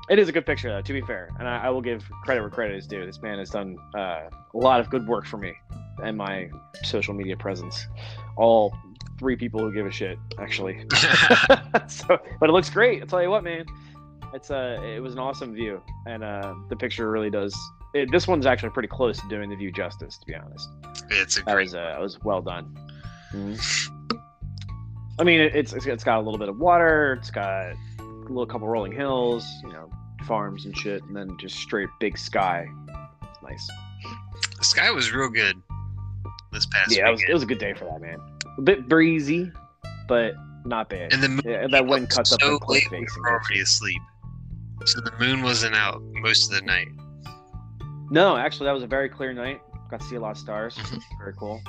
It 0.09 0.19
is 0.19 0.29
a 0.29 0.33
good 0.33 0.47
picture 0.47 0.69
though, 0.71 0.81
to 0.83 0.93
be 0.93 1.01
fair, 1.03 1.29
and 1.39 1.49
I, 1.49 1.67
I 1.67 1.71
will 1.71 1.83
give 1.83 2.09
credit 2.25 2.41
where 2.41 2.51
credit 2.51 2.77
is 2.77 2.87
due. 2.87 3.05
This 3.07 3.21
man 3.23 3.39
has 3.39 3.51
done 3.51 3.77
uh, 3.95 4.29
a 4.55 4.57
lot 4.57 4.81
of 4.81 4.91
good 4.91 5.07
work 5.07 5.27
for 5.27 5.37
me 5.37 5.53
and 6.03 6.17
my 6.17 6.49
social 6.83 7.13
media 7.15 7.37
presence, 7.37 7.87
all 8.37 8.75
three 9.19 9.37
people 9.37 9.61
who 9.61 9.73
give 9.73 9.85
a 9.87 9.91
shit 9.91 10.19
actually. 10.39 10.85
so, 11.89 12.19
but 12.41 12.49
it 12.49 12.53
looks 12.53 12.71
great. 12.71 13.03
I'll 13.03 13.07
tell 13.09 13.23
you 13.23 13.31
what, 13.31 13.45
man. 13.45 13.65
It's 14.33 14.51
uh, 14.51 14.81
it 14.85 15.01
was 15.01 15.13
an 15.15 15.19
awesome 15.19 15.53
view, 15.55 15.83
and 16.07 16.23
uh, 16.23 16.55
the 16.69 16.77
picture 16.77 17.11
really 17.11 17.31
does. 17.31 17.57
It, 17.95 18.11
this 18.13 18.29
one's 18.29 18.47
actually 18.47 18.71
pretty 18.71 18.87
close 18.89 19.21
to 19.21 19.29
doing 19.29 19.51
the 19.51 19.57
view 19.57 19.73
justice, 19.73 20.17
to 20.19 20.27
be 20.27 20.35
honest. 20.37 20.69
it's 21.11 21.37
a 21.39 21.43
That 21.43 21.55
great. 21.55 21.65
was 21.65 21.75
uh, 21.75 21.79
that 21.81 22.01
was 22.01 22.19
well 22.23 22.41
done. 22.41 22.73
I 25.19 25.25
mean, 25.25 25.41
it, 25.41 25.55
it's 25.55 25.73
it's 25.73 26.05
got 26.05 26.19
a 26.19 26.23
little 26.23 26.39
bit 26.39 26.49
of 26.49 26.59
water. 26.59 27.19
It's 27.21 27.31
got 27.31 27.49
a 27.49 27.75
little 28.31 28.47
couple 28.47 28.69
rolling 28.69 28.93
hills, 28.93 29.47
you 29.63 29.73
know, 29.73 29.91
farms 30.27 30.65
and 30.67 30.77
shit, 30.77 31.03
and 31.05 31.15
then 31.17 31.37
just 31.39 31.57
straight 31.57 31.89
big 31.99 32.17
sky. 32.19 32.67
It's 33.23 33.43
nice. 33.43 33.71
The 34.59 34.65
sky 34.65 34.91
was 34.91 35.13
real 35.13 35.29
good 35.29 35.61
this 36.53 36.67
past 36.67 36.95
yeah, 36.97 37.09
it 37.09 37.13
was, 37.13 37.23
it 37.29 37.33
was 37.33 37.43
a 37.43 37.47
good 37.47 37.59
day 37.59 37.75
for 37.75 37.85
that, 37.85 38.01
man. 38.01 38.19
A 38.59 38.63
bit 38.63 38.89
breezy, 38.89 39.51
but 40.09 40.35
not 40.65 40.89
bad. 40.89 41.13
and 41.13 41.23
the 41.23 41.29
moon 41.29 41.41
Yeah, 41.45 41.67
that 41.71 41.87
wind 41.87 42.11
cuts 42.11 42.33
up 42.33 42.41
the 42.41 42.59
cliff 42.59 42.85
we 42.91 42.99
face. 42.99 43.13
and 43.15 43.23
were 43.23 43.31
already 43.31 43.61
asleep. 43.61 44.01
So 44.87 45.01
the 45.01 45.13
moon 45.21 45.43
wasn't 45.43 45.75
out 45.77 46.03
most 46.03 46.51
of 46.53 46.59
the 46.59 46.65
night. 46.67 46.89
No, 48.11 48.37
actually, 48.37 48.67
that 48.67 48.73
was 48.73 48.83
a 48.83 48.87
very 48.89 49.09
clear 49.09 49.33
night. 49.33 49.61
Got 49.91 50.01
to 50.01 50.07
see 50.07 50.17
a 50.17 50.21
lot 50.21 50.33
of 50.33 50.39
stars. 50.39 50.75
Mhm. 50.77 51.01
Very 51.19 51.35
cool. 51.39 51.61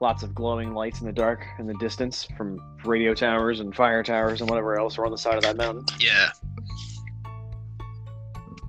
Lots 0.00 0.22
of 0.22 0.32
glowing 0.34 0.74
lights 0.74 1.00
in 1.00 1.06
the 1.06 1.12
dark 1.12 1.44
in 1.58 1.66
the 1.66 1.74
distance 1.74 2.26
from 2.36 2.60
radio 2.84 3.14
towers 3.14 3.58
and 3.60 3.74
fire 3.74 4.02
towers 4.04 4.40
and 4.40 4.48
whatever 4.48 4.78
else 4.78 4.96
were 4.96 5.04
on 5.04 5.10
the 5.10 5.18
side 5.18 5.36
of 5.36 5.42
that 5.42 5.56
mountain. 5.56 5.84
Yeah. 5.98 6.28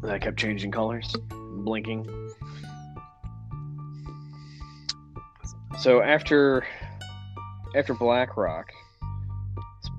That 0.01 0.21
kept 0.21 0.37
changing 0.39 0.71
colors, 0.71 1.13
blinking. 1.29 2.07
So 5.79 6.01
after 6.01 6.65
after 7.75 7.93
Black 7.93 8.35
Rock, 8.35 8.71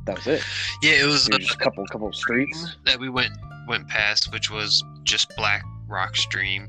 that 0.07 0.17
was 0.17 0.27
it. 0.27 0.43
Yeah, 0.83 1.03
it 1.03 1.07
was 1.07 1.29
It 1.29 1.35
was 1.39 1.47
just 1.47 1.55
a 1.55 1.59
couple 1.59 1.87
couple 1.87 2.09
of 2.09 2.15
streets. 2.17 2.77
that 2.85 2.99
we 2.99 3.09
went 3.09 3.33
went 3.69 3.87
past, 3.89 4.33
which 4.33 4.51
was 4.51 4.83
just 5.05 5.35
Black 5.37 5.63
Rock 5.87 6.17
Stream, 6.17 6.69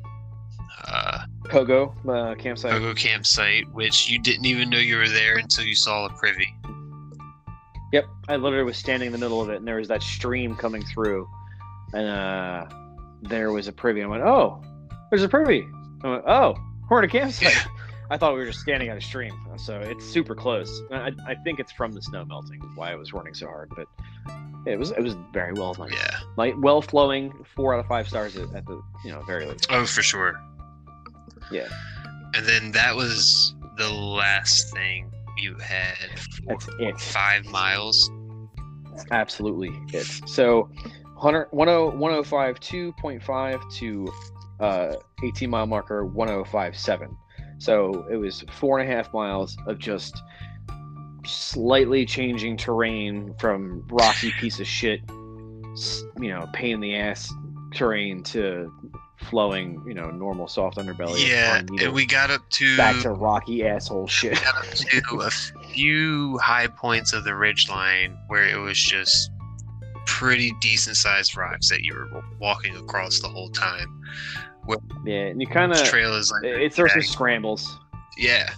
uh, 0.85 1.25
Pogo 1.51 1.93
uh, 2.07 2.35
campsite. 2.35 2.71
Pogo 2.71 2.95
campsite, 2.95 3.69
which 3.73 4.09
you 4.09 4.19
didn't 4.19 4.45
even 4.45 4.69
know 4.69 4.77
you 4.77 4.97
were 4.97 5.09
there 5.09 5.37
until 5.37 5.65
you 5.65 5.75
saw 5.75 6.05
a 6.05 6.09
privy. 6.09 6.55
Yep, 7.91 8.05
I 8.29 8.37
literally 8.37 8.63
was 8.63 8.77
standing 8.77 9.07
in 9.07 9.11
the 9.11 9.17
middle 9.17 9.41
of 9.41 9.49
it, 9.49 9.57
and 9.57 9.67
there 9.67 9.75
was 9.75 9.89
that 9.89 10.01
stream 10.01 10.55
coming 10.55 10.83
through, 10.83 11.27
and 11.93 12.07
uh, 12.07 12.65
there 13.21 13.51
was 13.51 13.67
a 13.67 13.73
privy. 13.73 14.01
I 14.01 14.07
went, 14.07 14.23
"Oh, 14.23 14.63
there's 15.09 15.23
a 15.23 15.29
privy." 15.29 15.67
I 16.03 16.09
went, 16.09 16.23
"Oh, 16.25 16.55
we're 16.89 16.99
at 16.99 17.03
a 17.03 17.07
campsite." 17.09 17.53
Yeah. 17.53 17.63
I 18.09 18.17
thought 18.17 18.33
we 18.33 18.39
were 18.39 18.45
just 18.45 18.59
standing 18.59 18.89
at 18.89 18.97
a 18.97 19.01
stream, 19.01 19.31
so 19.57 19.79
it's 19.79 20.05
super 20.05 20.35
close. 20.35 20.81
I, 20.91 21.11
I 21.25 21.35
think 21.45 21.61
it's 21.61 21.71
from 21.71 21.93
the 21.93 22.01
snow 22.01 22.25
melting 22.25 22.59
why 22.75 22.91
it 22.91 22.99
was 22.99 23.13
running 23.13 23.33
so 23.33 23.47
hard, 23.47 23.71
but 23.73 23.87
it 24.65 24.77
was 24.77 24.91
it 24.91 25.01
was 25.01 25.15
very 25.31 25.53
well 25.53 25.73
done. 25.73 25.91
Yeah. 25.91 26.19
Like 26.35 26.53
well 26.57 26.81
flowing, 26.81 27.31
four 27.55 27.73
out 27.73 27.79
of 27.79 27.87
five 27.87 28.07
stars 28.07 28.35
at, 28.35 28.53
at 28.53 28.65
the 28.65 28.81
you 29.03 29.11
know 29.11 29.21
very 29.23 29.45
least. 29.45 29.67
Oh, 29.69 29.85
for 29.85 30.01
sure. 30.01 30.39
Yeah. 31.51 31.67
And 32.33 32.45
then 32.45 32.71
that 32.71 32.95
was 32.95 33.55
the 33.77 33.89
last 33.89 34.73
thing 34.73 35.11
you 35.37 35.55
had 35.55 36.19
for 36.19 36.41
That's 36.47 36.69
it. 36.79 36.99
five 36.99 37.45
miles. 37.45 38.09
Absolutely 39.11 39.71
it. 39.93 40.05
So, 40.27 40.69
100, 41.21 41.49
10 41.51 41.59
1052.5 41.99 43.73
to 43.75 44.13
uh, 44.59 44.95
18 45.23 45.49
mile 45.49 45.65
marker 45.65 46.05
1057. 46.05 47.17
So 47.59 48.07
it 48.09 48.15
was 48.15 48.43
four 48.51 48.79
and 48.79 48.89
a 48.89 48.95
half 48.95 49.13
miles 49.13 49.55
of 49.67 49.77
just 49.77 50.21
slightly 51.25 52.05
changing 52.05 52.57
terrain 52.57 53.35
from 53.39 53.87
rocky 53.91 54.31
piece 54.39 54.59
of 54.59 54.65
shit, 54.65 55.01
you 55.09 56.29
know, 56.29 56.49
pain 56.53 56.75
in 56.75 56.79
the 56.79 56.95
ass 56.95 57.31
terrain 57.73 58.23
to 58.23 58.73
flowing, 59.29 59.81
you 59.85 59.93
know, 59.93 60.09
normal 60.09 60.47
soft 60.47 60.77
underbelly. 60.77 61.27
Yeah, 61.27 61.59
on, 61.59 61.73
you 61.73 61.79
know, 61.79 61.85
and 61.85 61.93
we 61.93 62.05
got 62.05 62.29
up 62.31 62.47
to 62.49 62.77
back 62.77 63.01
to 63.01 63.11
rocky 63.11 63.65
asshole 63.65 64.07
shit. 64.07 64.33
got 64.41 64.57
up 64.57 64.65
to 64.73 65.19
a 65.21 65.29
few 65.69 66.37
high 66.39 66.67
points 66.67 67.13
of 67.13 67.23
the 67.23 67.35
ridge 67.35 67.69
line 67.69 68.17
where 68.27 68.47
it 68.47 68.57
was 68.57 68.77
just 68.77 69.31
pretty 70.05 70.51
decent 70.61 70.97
sized 70.97 71.37
rocks 71.37 71.69
that 71.69 71.81
you 71.81 71.93
were 71.93 72.23
walking 72.39 72.75
across 72.75 73.19
the 73.21 73.27
whole 73.27 73.49
time. 73.49 74.01
Yeah, 75.05 75.25
and 75.25 75.41
you 75.41 75.47
kind 75.47 75.71
of 75.71 75.83
trail 75.83 76.13
is 76.13 76.31
like 76.31 76.43
it 76.43 76.75
there's 76.75 76.93
some 76.93 77.01
scrambles. 77.01 77.79
yeah, 78.17 78.49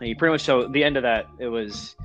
And 0.00 0.08
you 0.08 0.16
pretty 0.16 0.32
much 0.32 0.42
so 0.42 0.68
the 0.68 0.84
end 0.84 0.96
of 0.96 1.02
that 1.02 1.26
it 1.38 1.48
was 1.48 1.96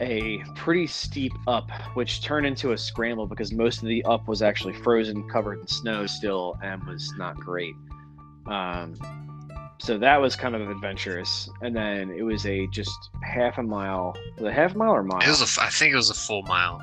a 0.00 0.42
pretty 0.56 0.86
steep 0.86 1.32
up, 1.46 1.70
which 1.94 2.22
turned 2.22 2.46
into 2.46 2.72
a 2.72 2.78
scramble 2.78 3.26
because 3.26 3.52
most 3.52 3.82
of 3.82 3.88
the 3.88 4.02
up 4.04 4.26
was 4.28 4.42
actually 4.42 4.74
frozen, 4.74 5.28
covered 5.28 5.60
in 5.60 5.66
snow 5.66 6.06
still, 6.06 6.56
and 6.62 6.82
was 6.84 7.12
not 7.18 7.36
great. 7.36 7.74
Um, 8.46 8.94
so 9.78 9.96
that 9.98 10.20
was 10.20 10.36
kind 10.36 10.54
of 10.54 10.68
adventurous, 10.68 11.48
and 11.62 11.74
then 11.74 12.10
it 12.10 12.22
was 12.22 12.44
a 12.46 12.66
just 12.68 13.10
half 13.22 13.58
a 13.58 13.62
mile, 13.62 14.14
was 14.36 14.46
it 14.46 14.52
half 14.52 14.74
a 14.74 14.78
mile 14.78 14.92
or 14.92 15.02
mile? 15.02 15.20
it 15.22 15.28
was 15.28 15.58
a. 15.58 15.62
I 15.62 15.70
think 15.70 15.92
it 15.92 15.96
was 15.96 16.10
a 16.10 16.14
full 16.14 16.42
mile. 16.42 16.80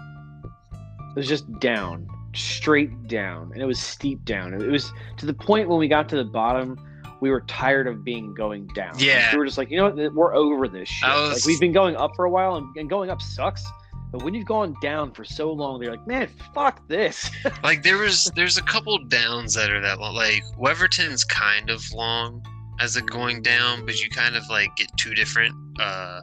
It 1.12 1.16
was 1.16 1.28
just 1.28 1.52
down, 1.60 2.08
straight 2.34 3.08
down, 3.08 3.52
and 3.54 3.62
it 3.62 3.66
was 3.66 3.80
steep 3.80 4.24
down. 4.26 4.54
It 4.54 4.68
was 4.68 4.92
to 5.18 5.26
the 5.26 5.34
point 5.34 5.70
when 5.70 5.80
we 5.80 5.88
got 5.88 6.10
to 6.10 6.16
the 6.16 6.24
bottom, 6.24 6.78
we 7.22 7.30
were 7.30 7.42
tired 7.42 7.88
of 7.88 8.04
being 8.04 8.34
going 8.34 8.68
down. 8.68 8.94
Like, 8.94 9.04
Yeah. 9.04 9.32
we 9.34 9.40
were 9.40 9.46
just 9.46 9.58
like, 9.58 9.70
you 9.72 9.78
know, 9.78 9.90
what, 9.90 10.14
we're 10.14 10.36
over 10.36 10.68
this 10.68 10.88
shit. 10.90 11.08
I 11.10 11.34
Like 11.34 11.46
we've 11.46 11.60
been 11.60 11.74
going 11.74 11.96
up 11.96 12.16
for 12.16 12.26
a 12.26 12.30
while, 12.30 12.56
and, 12.56 12.76
and 12.78 12.90
going 12.90 13.10
up 13.10 13.22
sucks. 13.22 13.64
But 14.12 14.24
when 14.24 14.34
you've 14.34 14.46
gone 14.46 14.74
down 14.82 15.12
for 15.12 15.26
so 15.26 15.52
long, 15.52 15.82
they're 15.82 15.92
like, 15.92 16.08
man, 16.08 16.30
fuck 16.54 16.88
this. 16.88 17.30
Like 17.64 17.84
there 17.84 17.98
was 17.98 18.32
there's 18.36 18.58
a 18.58 18.62
couple 18.62 18.98
downs 19.06 19.54
that 19.56 19.70
are 19.70 19.82
that 19.82 20.00
long. 20.00 20.16
Like 20.16 20.44
Weverton's 20.58 21.24
kind 21.26 21.70
of 21.70 21.84
long 21.94 22.42
as 22.80 22.96
a 22.96 23.02
going 23.02 23.42
down, 23.42 23.86
but 23.86 24.02
you 24.02 24.10
kind 24.10 24.36
of 24.38 24.44
like 24.50 24.74
get 24.78 24.88
two 24.98 25.14
different 25.14 25.54
uh, 25.80 26.22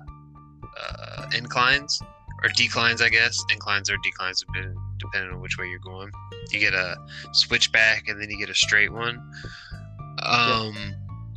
uh, 0.81 1.27
inclines 1.37 2.01
or 2.43 2.49
declines, 2.57 3.03
I 3.03 3.09
guess. 3.11 3.43
Inclines 3.53 3.91
or 3.91 3.97
declines 4.03 4.41
depending 4.47 4.77
depending 4.99 5.33
on 5.33 5.41
which 5.41 5.59
way 5.59 5.67
you're 5.69 5.79
going. 5.81 6.11
You 6.51 6.61
get 6.61 6.73
a 6.73 6.97
switchback 7.33 8.09
and 8.09 8.21
then 8.21 8.31
you 8.31 8.39
get 8.39 8.49
a 8.49 8.55
straight 8.55 8.93
one. 8.93 9.19
Um, 10.25 10.75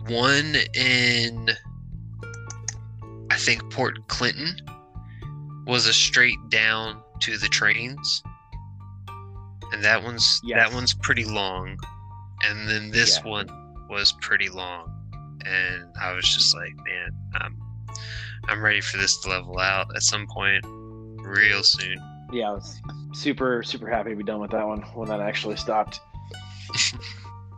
one 0.08 0.56
in 0.74 1.50
I 3.30 3.36
think 3.38 3.70
Port 3.72 4.08
Clinton 4.08 4.56
was 5.66 5.86
a 5.88 5.94
straight 5.94 6.38
down 6.50 7.02
to 7.22 7.38
the 7.38 7.48
trains 7.48 8.24
and 9.74 9.84
that 9.84 10.02
one's 10.02 10.40
Yes. 10.44 10.58
that 10.70 10.74
one's 10.74 10.94
pretty 10.94 11.26
long 11.26 11.78
and 12.44 12.70
then 12.70 12.90
this 12.90 13.20
Yeah. 13.24 13.30
one 13.30 13.48
was 13.90 14.14
pretty 14.22 14.48
long 14.50 14.94
and 15.46 15.86
i 16.02 16.14
was 16.14 16.24
just 16.28 16.56
like 16.56 16.74
man 16.86 17.10
i'm 17.42 17.58
i'm 18.48 18.62
ready 18.62 18.80
for 18.82 18.98
this 18.98 19.18
to 19.22 19.30
level 19.30 19.60
out 19.60 19.88
at 19.96 20.04
some 20.04 20.26
point 20.28 20.64
real 20.66 21.64
soon 21.64 21.98
yeah, 22.32 22.50
I 22.50 22.54
was 22.56 22.82
super, 23.14 23.64
super 23.64 23.90
happy 23.90 24.10
to 24.10 24.16
be 24.18 24.24
done 24.24 24.42
with 24.42 24.52
that 24.52 24.68
one 24.68 24.82
when 24.94 25.08
that 25.08 25.22
actually 25.22 25.56
stopped. 25.56 26.02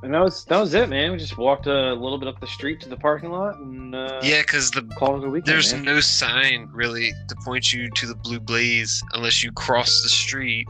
and 0.02 0.14
that 0.14 0.22
was 0.22 0.46
that 0.46 0.60
was 0.60 0.74
it, 0.74 0.90
man. 0.90 1.12
We 1.12 1.18
just 1.18 1.38
walked 1.38 1.68
a 1.68 1.94
little 1.94 2.18
bit 2.18 2.28
up 2.28 2.40
the 2.40 2.48
street 2.48 2.80
to 2.82 2.90
the 2.90 2.98
parking 2.98 3.32
lot 3.32 3.58
and 3.58 3.94
uh, 3.94 4.20
yeah 4.24 4.42
because 4.42 4.72
the 4.72 4.82
called 4.98 5.24
it 5.24 5.28
a 5.28 5.30
weekend. 5.30 5.48
there's 5.54 5.74
man. 5.74 5.84
no 5.84 6.00
sign 6.00 6.70
really 6.72 7.12
to 7.28 7.36
point 7.44 7.74
you 7.74 7.90
to 7.92 8.08
the 8.08 8.16
blue 8.16 8.40
blaze 8.40 9.02
unless 9.14 9.44
you 9.44 9.52
cross 9.52 10.02
the 10.02 10.10
street 10.10 10.68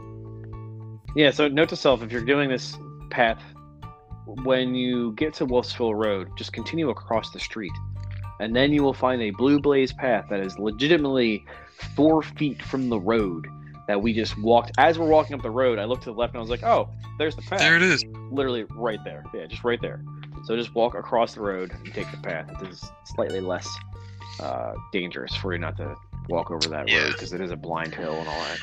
Yeah, 1.14 1.30
so 1.30 1.48
note 1.48 1.68
to 1.70 1.76
self 1.76 2.02
if 2.02 2.12
you're 2.12 2.24
doing 2.24 2.48
this 2.48 2.76
path, 3.10 3.42
when 4.44 4.74
you 4.74 5.12
get 5.12 5.34
to 5.34 5.46
Wolfsville 5.46 5.94
Road, 5.94 6.28
just 6.36 6.52
continue 6.52 6.90
across 6.90 7.30
the 7.30 7.40
street. 7.40 7.72
And 8.38 8.54
then 8.54 8.72
you 8.72 8.82
will 8.82 8.94
find 8.94 9.20
a 9.20 9.30
blue 9.30 9.60
blaze 9.60 9.92
path 9.92 10.26
that 10.30 10.40
is 10.40 10.58
legitimately 10.58 11.44
four 11.96 12.22
feet 12.22 12.62
from 12.62 12.88
the 12.88 12.98
road 12.98 13.46
that 13.90 14.00
we 14.00 14.12
just 14.12 14.38
walked. 14.38 14.70
As 14.78 15.00
we're 15.00 15.08
walking 15.08 15.34
up 15.34 15.42
the 15.42 15.50
road, 15.50 15.80
I 15.80 15.84
looked 15.84 16.04
to 16.04 16.10
the 16.12 16.16
left 16.16 16.32
and 16.34 16.38
I 16.38 16.40
was 16.40 16.48
like, 16.48 16.62
oh, 16.62 16.88
there's 17.18 17.34
the 17.34 17.42
path. 17.42 17.58
there 17.58 17.74
it 17.76 17.82
is 17.82 18.04
Literally 18.30 18.62
right 18.70 19.00
there. 19.04 19.24
Yeah, 19.34 19.46
just 19.46 19.64
right 19.64 19.80
there. 19.82 20.00
So 20.44 20.56
just 20.56 20.72
walk 20.76 20.94
across 20.94 21.34
the 21.34 21.40
road 21.40 21.72
and 21.72 21.92
take 21.92 22.08
the 22.12 22.16
path. 22.18 22.48
It 22.62 22.68
is 22.68 22.88
slightly 23.04 23.40
less 23.40 23.68
uh, 24.38 24.74
dangerous 24.92 25.34
for 25.34 25.52
you 25.52 25.58
not 25.58 25.76
to 25.78 25.96
walk 26.28 26.52
over 26.52 26.68
that 26.68 26.88
Yeah. 26.88 26.98
road 27.02 27.12
because 27.14 27.32
it 27.32 27.40
is 27.40 27.50
a 27.50 27.56
blind 27.56 27.92
hill 27.94 28.14
and 28.14 28.28
all 28.28 28.40
that. 28.44 28.58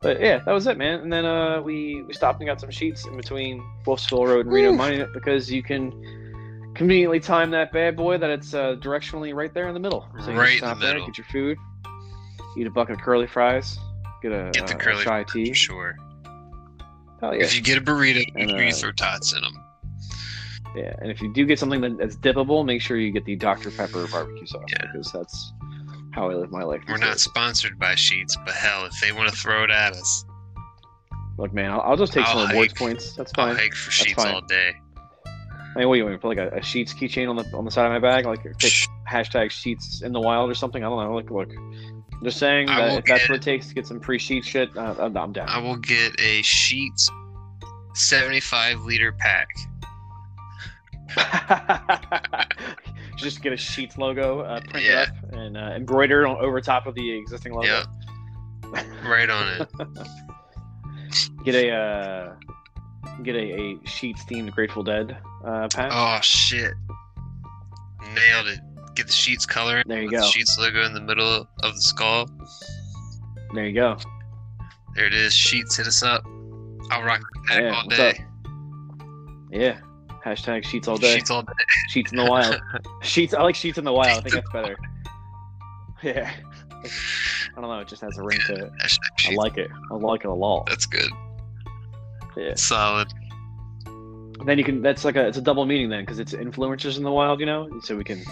But 0.00 0.18
yeah, 0.20 0.38
that 0.38 0.52
was 0.52 0.66
it, 0.66 0.78
man. 0.78 1.00
And 1.00 1.12
then 1.12 1.26
uh, 1.26 1.60
we 1.60 2.02
we 2.04 2.14
stopped 2.14 2.40
and 2.40 2.46
got 2.48 2.58
some 2.60 2.70
Sheetz 2.70 3.06
in 3.06 3.16
between 3.18 3.62
Wolfsville 3.84 4.26
Road 4.26 4.46
and 4.46 4.54
Reno 4.54 4.70
Woo. 4.70 4.76
Monument 4.78 5.12
because 5.12 5.50
you 5.52 5.62
can 5.62 5.92
conveniently 6.74 7.20
time 7.20 7.50
that 7.50 7.70
bad 7.72 7.96
boy 7.96 8.16
that 8.16 8.30
it's 8.30 8.54
uh, 8.54 8.76
directionally 8.76 9.34
right 9.34 9.52
there 9.52 9.68
in 9.68 9.74
the 9.74 9.80
middle. 9.80 10.08
So 10.24 10.30
you 10.30 10.38
Right 10.38 10.52
in 10.52 10.58
can 10.60 10.68
stop 10.68 10.78
the 10.78 10.86
there, 10.86 10.94
middle. 10.94 11.06
get 11.08 11.18
your 11.18 11.26
food, 11.26 11.58
eat 12.56 12.66
a 12.66 12.70
bucket 12.70 12.96
of 12.96 13.02
curly 13.02 13.26
fries, 13.26 13.78
get 14.22 14.32
a, 14.32 14.50
Get 14.52 14.66
the 14.66 14.74
uh, 14.74 14.78
curly 14.78 15.04
chai 15.04 15.24
for 15.24 15.32
tea. 15.34 15.52
sure 15.52 15.96
Hell 17.20 17.34
yeah. 17.34 17.42
if 17.44 17.54
you 17.56 17.62
get 17.62 17.78
a 17.78 17.80
burrito 17.80 18.24
And, 18.36 18.46
make 18.46 18.48
sure 18.50 18.62
you 18.62 18.68
uh, 18.68 18.72
throw 18.72 18.92
tots 18.92 19.32
in 19.32 19.42
them 19.42 19.54
Yeah, 20.76 20.94
and 21.00 21.10
if 21.10 21.20
you 21.20 21.32
do 21.32 21.44
get 21.46 21.58
something 21.58 21.80
that's 21.96 22.16
dippable, 22.16 22.64
make 22.64 22.80
sure 22.82 22.96
you 22.96 23.10
get 23.10 23.24
the 23.24 23.36
Dr 23.36 23.70
Pepper 23.70 24.06
barbecue 24.08 24.46
sauce 24.46 24.62
Yeah. 24.70 24.86
because 24.92 25.10
that's 25.12 25.52
how 26.12 26.30
I 26.30 26.34
live 26.34 26.50
my 26.50 26.62
life. 26.64 26.80
We're 26.88 26.96
not 26.96 27.12
days. 27.12 27.22
sponsored 27.22 27.78
by 27.78 27.94
Sheetz, 27.94 28.32
but 28.44 28.54
hell, 28.54 28.86
if 28.86 28.92
they 29.00 29.12
want 29.12 29.28
to 29.28 29.36
throw 29.36 29.64
it 29.64 29.70
at 29.70 29.92
us, 29.92 30.24
Look, 31.38 31.52
man, 31.52 31.70
I'll, 31.70 31.80
I'll 31.82 31.96
just 31.96 32.12
take 32.12 32.26
some 32.26 32.38
I'll 32.38 32.50
awards 32.50 32.72
hike. 32.72 32.78
points. 32.78 33.12
That's 33.14 33.30
fine. 33.32 33.50
I'll 33.50 33.54
hike 33.56 33.72
for 33.74 33.92
Sheetz 33.92 34.14
fine. 34.16 34.34
all 34.34 34.40
day. 34.40 34.72
I 35.26 35.78
mean, 35.78 35.88
what 35.88 35.94
do 35.94 35.98
you 35.98 36.04
want? 36.06 36.20
Put 36.20 36.36
like 36.36 36.38
a, 36.38 36.48
a 36.48 36.60
Sheetz 36.60 36.92
keychain 36.92 37.28
on 37.30 37.36
the 37.36 37.44
on 37.56 37.64
the 37.64 37.70
side 37.70 37.86
of 37.86 37.92
my 37.92 38.00
bag, 38.00 38.26
like 38.26 38.42
hashtag 39.08 39.50
Sheetz 39.50 40.02
in 40.02 40.12
the 40.12 40.18
wild 40.20 40.50
or 40.50 40.54
something. 40.54 40.82
I 40.82 40.88
don't 40.88 41.04
know. 41.04 41.14
Like, 41.14 41.30
look. 41.30 41.48
Just 42.24 42.38
saying 42.38 42.68
I 42.68 42.80
that 42.88 42.98
if 42.98 43.04
that's 43.04 43.20
get- 43.22 43.30
what 43.30 43.36
it 43.36 43.42
takes 43.42 43.68
to 43.68 43.74
get 43.74 43.86
some 43.86 44.00
free 44.00 44.18
sheet 44.18 44.44
shit, 44.44 44.76
uh, 44.76 44.94
I'm, 44.98 45.16
I'm 45.16 45.32
down. 45.32 45.48
I 45.48 45.58
will 45.58 45.76
get 45.76 46.14
a 46.20 46.42
Sheetz 46.42 47.08
75 47.94 48.80
liter 48.82 49.12
pack. 49.12 49.48
just 53.16 53.42
get 53.42 53.52
a 53.52 53.56
Sheetz 53.56 53.96
logo, 53.98 54.40
uh, 54.40 54.60
print 54.60 54.84
Yeah. 54.86 55.02
it 55.02 55.08
up, 55.08 55.32
and 55.32 55.56
uh, 55.56 55.60
embroider 55.76 56.26
on 56.26 56.36
over 56.44 56.60
top 56.60 56.86
of 56.86 56.94
the 56.94 57.10
existing 57.18 57.52
logo. 57.54 57.66
Yep. 57.68 57.86
Right 59.06 59.30
on 59.30 59.48
it. 59.62 59.68
Get 61.44 61.54
a 61.54 61.70
uh, 61.72 62.34
get 63.22 63.34
a, 63.34 63.38
a 63.38 63.74
Sheetz 63.86 64.18
themed 64.30 64.52
Grateful 64.52 64.82
Dead 64.82 65.16
uh, 65.42 65.66
pack. 65.72 65.90
Oh 65.90 66.18
shit! 66.20 66.74
Nailed 68.14 68.48
it. 68.48 68.60
Get 68.98 69.06
the 69.06 69.12
Sheetz 69.12 69.46
color. 69.46 69.84
there 69.86 70.02
you 70.02 70.10
go. 70.10 70.18
The 70.18 70.26
Sheetz 70.26 70.58
logo 70.58 70.84
in 70.84 70.92
the 70.92 71.00
middle 71.00 71.48
of 71.62 71.74
the 71.76 71.80
skull. 71.80 72.28
There 73.54 73.64
you 73.64 73.72
go. 73.72 73.96
There 74.96 75.06
it 75.06 75.14
is. 75.14 75.32
Sheetz, 75.32 75.76
hit 75.76 75.86
us 75.86 76.02
up. 76.02 76.24
I'll 76.90 77.04
rock 77.04 77.22
Yeah, 77.52 77.76
all 77.76 77.88
day. 77.88 78.24
Yeah. 79.52 79.78
Hashtag 80.26 80.64
Sheetz 80.64 80.88
all 80.88 80.96
day. 80.96 81.16
Sheetz 81.16 81.30
all 81.30 81.42
day. 81.42 81.52
Sheetz 81.94 82.10
in 82.10 82.16
the 82.18 82.24
wild. 82.24 82.60
Sheetz. 83.02 83.34
I 83.34 83.42
like 83.44 83.54
Sheetz 83.54 83.78
in 83.78 83.84
the 83.84 83.92
wild. 83.92 84.18
I 84.18 84.20
think 84.20 84.34
that's 84.34 84.50
better. 84.52 84.76
Yeah. 86.02 86.32
I 87.56 87.60
don't 87.60 87.70
know. 87.70 87.78
It 87.78 87.86
just 87.88 88.02
has 88.02 88.18
a 88.18 88.22
ring 88.22 88.38
to 88.46 88.66
it. 88.66 88.72
I 89.28 89.34
like 89.34 89.58
it. 89.58 89.68
I 89.92 89.94
like 89.94 90.22
it 90.24 90.28
a 90.28 90.34
lot. 90.34 90.66
That's 90.66 90.86
good. 90.86 91.10
Yeah. 92.36 92.54
Solid. 92.56 93.08
Then 94.44 94.58
you 94.58 94.64
can. 94.64 94.82
That's 94.82 95.04
like 95.04 95.16
a. 95.16 95.26
It's 95.26 95.38
a 95.38 95.42
double 95.42 95.66
meaning 95.66 95.88
then 95.88 96.02
because 96.04 96.18
it's 96.20 96.34
influencers 96.34 96.96
in 96.98 97.04
the 97.04 97.10
wild. 97.10 97.38
You 97.40 97.46
know. 97.46 97.68
So 97.82 97.96
we 97.96 98.04
can. 98.04 98.22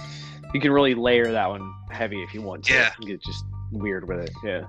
You 0.54 0.60
can 0.60 0.72
really 0.72 0.94
layer 0.94 1.30
that 1.32 1.48
one 1.48 1.72
heavy 1.90 2.22
if 2.22 2.32
you 2.32 2.42
want 2.42 2.64
to. 2.64 2.74
Yeah. 2.74 2.92
Get 3.00 3.22
just 3.22 3.44
weird 3.72 4.08
with 4.08 4.20
it. 4.20 4.30
Yeah. 4.44 4.64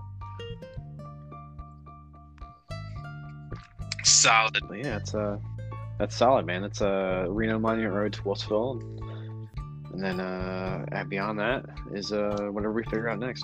Solid. 4.04 4.64
But 4.68 4.80
yeah. 4.80 4.98
It's 4.98 5.14
uh. 5.14 5.38
That's 6.00 6.16
solid, 6.16 6.46
man. 6.46 6.62
That's 6.62 6.80
uh 6.80 7.26
Reno 7.28 7.58
Monument 7.58 7.96
Road 7.96 8.14
to 8.14 8.22
Wolfsville, 8.22 8.80
and 9.94 10.04
then 10.04 10.20
uh 10.20 11.04
beyond 11.10 11.40
that 11.40 11.66
is 11.92 12.12
uh 12.12 12.50
whatever 12.52 12.74
we 12.74 12.84
figure 12.84 13.10
out 13.10 13.18
next. 13.18 13.44